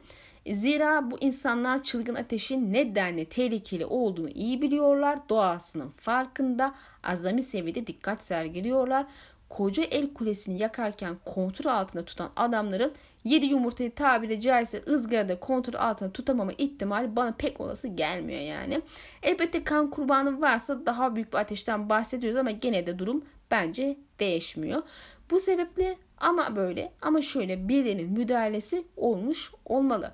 Zira 0.52 1.10
bu 1.10 1.18
insanlar 1.20 1.82
çılgın 1.82 2.14
ateşin 2.14 2.72
nedenle 2.72 3.24
tehlikeli 3.24 3.86
olduğunu 3.86 4.30
iyi 4.30 4.62
biliyorlar. 4.62 5.18
Doğasının 5.28 5.90
farkında 5.90 6.74
azami 7.02 7.42
seviyede 7.42 7.86
dikkat 7.86 8.22
sergiliyorlar. 8.22 9.06
Koca 9.48 9.82
el 9.82 10.14
kulesini 10.14 10.62
yakarken 10.62 11.16
kontrol 11.24 11.70
altında 11.70 12.04
tutan 12.04 12.30
adamların 12.36 12.92
7 13.24 13.46
yumurtayı 13.46 13.94
tabiri 13.94 14.40
caizse 14.40 14.82
ızgarada 14.88 15.40
kontrol 15.40 15.74
altında 15.80 16.12
tutamama 16.12 16.52
ihtimali 16.58 17.16
bana 17.16 17.32
pek 17.32 17.60
olası 17.60 17.88
gelmiyor 17.88 18.40
yani. 18.40 18.80
Elbette 19.22 19.64
kan 19.64 19.90
kurbanı 19.90 20.40
varsa 20.40 20.86
daha 20.86 21.14
büyük 21.14 21.32
bir 21.32 21.38
ateşten 21.38 21.88
bahsediyoruz 21.88 22.36
ama 22.36 22.50
gene 22.50 22.86
de 22.86 22.98
durum 22.98 23.24
bence 23.50 23.96
değişmiyor. 24.20 24.82
Bu 25.30 25.40
sebeple 25.40 25.96
ama 26.18 26.56
böyle 26.56 26.92
ama 27.02 27.22
şöyle 27.22 27.68
birilerinin 27.68 28.12
müdahalesi 28.12 28.84
olmuş 28.96 29.52
olmalı. 29.64 30.12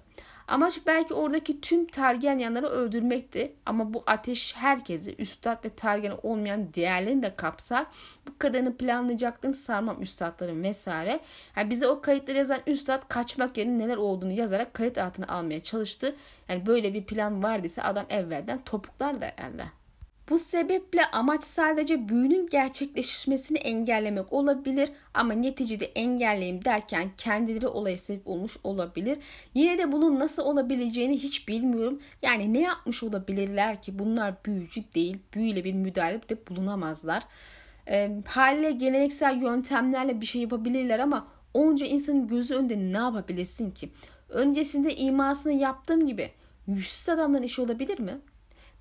Amaç 0.53 0.81
belki 0.87 1.15
oradaki 1.15 1.61
tüm 1.61 1.87
Targaryenları 1.87 2.67
öldürmekti 2.67 3.53
ama 3.67 3.95
bu 3.95 4.03
ateş 4.07 4.57
herkesi 4.57 5.15
üstad 5.19 5.65
ve 5.65 5.69
Targaryen 5.69 6.19
olmayan 6.23 6.75
diğerlerini 6.75 7.23
de 7.23 7.37
kapsar. 7.37 7.87
Bu 8.29 8.39
kadarını 8.39 8.77
planlayacaktın 8.77 9.53
sarmam 9.53 10.03
üstadların 10.03 10.63
vesaire. 10.63 11.21
Yani 11.57 11.71
bize 11.71 11.89
o 11.89 12.01
kayıtları 12.01 12.39
yazan 12.39 12.59
üstad 12.67 13.09
kaçmak 13.09 13.59
yerine 13.59 13.79
neler 13.79 13.97
olduğunu 13.97 14.33
yazarak 14.33 14.75
kayıt 14.75 14.99
altına 14.99 15.27
almaya 15.27 15.63
çalıştı. 15.63 16.17
Yani 16.49 16.67
böyle 16.67 16.95
bir 16.95 17.05
plan 17.05 17.43
vardıysa 17.43 17.83
adam 17.83 18.07
evvelden 18.11 18.65
topuklar 18.65 19.21
da 19.21 19.27
elde. 19.27 19.82
Bu 20.29 20.39
sebeple 20.39 21.05
amaç 21.05 21.45
sadece 21.45 22.09
büyünün 22.09 22.47
gerçekleşmesini 22.47 23.59
engellemek 23.59 24.33
olabilir 24.33 24.91
ama 25.15 25.33
neticede 25.33 25.85
engelleyeyim 25.85 26.65
derken 26.65 27.11
kendileri 27.17 27.69
olaya 27.69 27.97
sebep 27.97 28.29
olmuş 28.29 28.57
olabilir. 28.65 29.19
Yine 29.55 29.79
de 29.79 29.93
bunun 29.93 30.21
nasıl 30.21 30.43
olabileceğini 30.43 31.19
hiç 31.19 31.49
bilmiyorum. 31.49 32.01
Yani 32.23 32.53
ne 32.53 32.61
yapmış 32.61 33.03
olabilirler 33.03 33.83
ki 33.83 33.99
bunlar 33.99 34.35
büyücü 34.47 34.85
değil. 34.95 35.19
Büyüyle 35.35 35.65
bir 35.65 35.73
müdahale 35.73 36.21
de 36.29 36.47
bulunamazlar. 36.47 37.23
E, 37.89 38.11
haliyle 38.27 38.71
geleneksel 38.71 39.43
yöntemlerle 39.43 40.21
bir 40.21 40.27
şey 40.27 40.43
yapabilirler 40.43 40.99
ama 40.99 41.27
onca 41.55 41.87
insanın 41.87 42.29
gözü 42.29 42.55
önünde 42.55 42.77
ne 42.79 43.05
yapabilirsin 43.05 43.71
ki? 43.71 43.91
Öncesinde 44.29 44.97
imasını 44.97 45.53
yaptığım 45.53 46.07
gibi 46.07 46.31
yüzsüz 46.67 47.09
adamların 47.09 47.43
işi 47.43 47.63
olabilir 47.63 47.99
mi? 47.99 48.19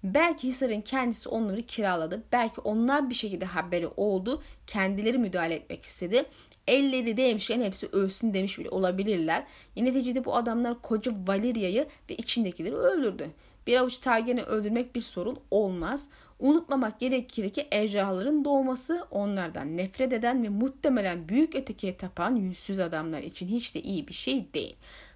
Belki 0.04 0.48
Hisar'ın 0.48 0.82
kendisi 0.82 1.30
onları 1.30 1.62
kiraladı. 1.62 2.24
Belki 2.32 2.62
onlar 2.62 3.10
bir 3.10 3.16
şekilde 3.16 3.46
haberi 3.46 3.88
oldu. 3.88 4.44
Kendileri 4.68 5.18
müdahale 5.18 5.54
etmek 5.54 5.86
istedi. 5.86 6.26
Elleri 6.68 7.18
değmişken 7.18 7.62
hepsi 7.62 7.88
ölsün 7.88 8.34
demiş 8.34 8.60
bile 8.60 8.70
olabilirler. 8.70 9.44
Neticede 9.78 10.26
bu 10.26 10.36
adamlar 10.36 10.82
koca 10.82 11.12
Valeria'yı 11.28 11.86
ve 12.10 12.16
içindekileri 12.16 12.76
öldürdü. 12.76 13.28
Bir 13.68 13.78
avuç 13.78 13.98
Targaryen'i 13.98 14.44
öldürmek 14.44 14.96
bir 14.96 15.02
sorun 15.02 15.40
olmaz. 15.52 16.10
Unutmamak 16.40 17.00
gerekir 17.00 17.50
ki 17.50 17.68
ejderhaların 17.72 18.46
doğması 18.46 19.08
onlardan 19.12 19.78
nefret 19.78 20.14
eden 20.14 20.44
ve 20.44 20.50
muhtemelen 20.50 21.30
büyük 21.30 21.56
ötekiye 21.56 21.98
tapan 21.98 22.36
yüzsüz 22.36 22.80
adamlar 22.80 23.22
için 23.22 23.48
hiç 23.48 23.76
de 23.76 23.82
iyi 23.82 24.08
bir 24.08 24.14
şey 24.14 24.54
değil. 24.54 24.76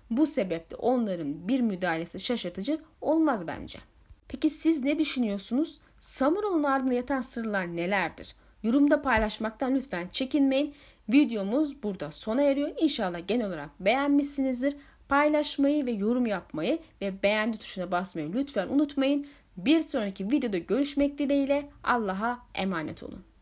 Bu 0.10 0.26
sebeple 0.26 0.76
onların 0.76 1.48
bir 1.48 1.60
müdahalesi 1.60 2.20
şaşırtıcı 2.20 2.82
olmaz 3.02 3.48
bence. 3.48 3.80
Peki 4.28 4.50
siz 4.50 4.84
ne 4.84 5.00
düşünüyorsunuz? 5.00 5.80
Samural'ın 6.00 6.64
ardında 6.64 6.94
yatan 6.94 7.22
sırlar 7.22 7.76
nelerdir? 7.76 8.36
Yorumda 8.64 9.02
paylaşmaktan 9.02 9.76
lütfen 9.76 10.08
çekinmeyin. 10.08 10.74
Videomuz 11.10 11.84
burada 11.84 12.12
sona 12.12 12.42
eriyor. 12.42 12.70
İnşallah 12.82 13.28
genel 13.28 13.48
olarak 13.48 13.70
beğenmişsinizdir. 13.80 14.76
Paylaşmayı 15.10 15.86
ve 15.86 15.92
yorum 15.92 16.26
yapmayı 16.26 16.80
ve 17.02 17.24
beğendi 17.24 17.58
tuşuna 17.58 17.92
basmayı 17.92 18.34
lütfen 18.34 18.68
unutmayın. 18.68 19.28
Bir 19.58 19.80
sonraki 19.80 20.32
videoda 20.32 20.58
görüşmek 20.58 21.18
dileğiyle 21.18 21.70
Allah'a 21.84 22.40
emanet 22.56 23.04
olun. 23.04 23.35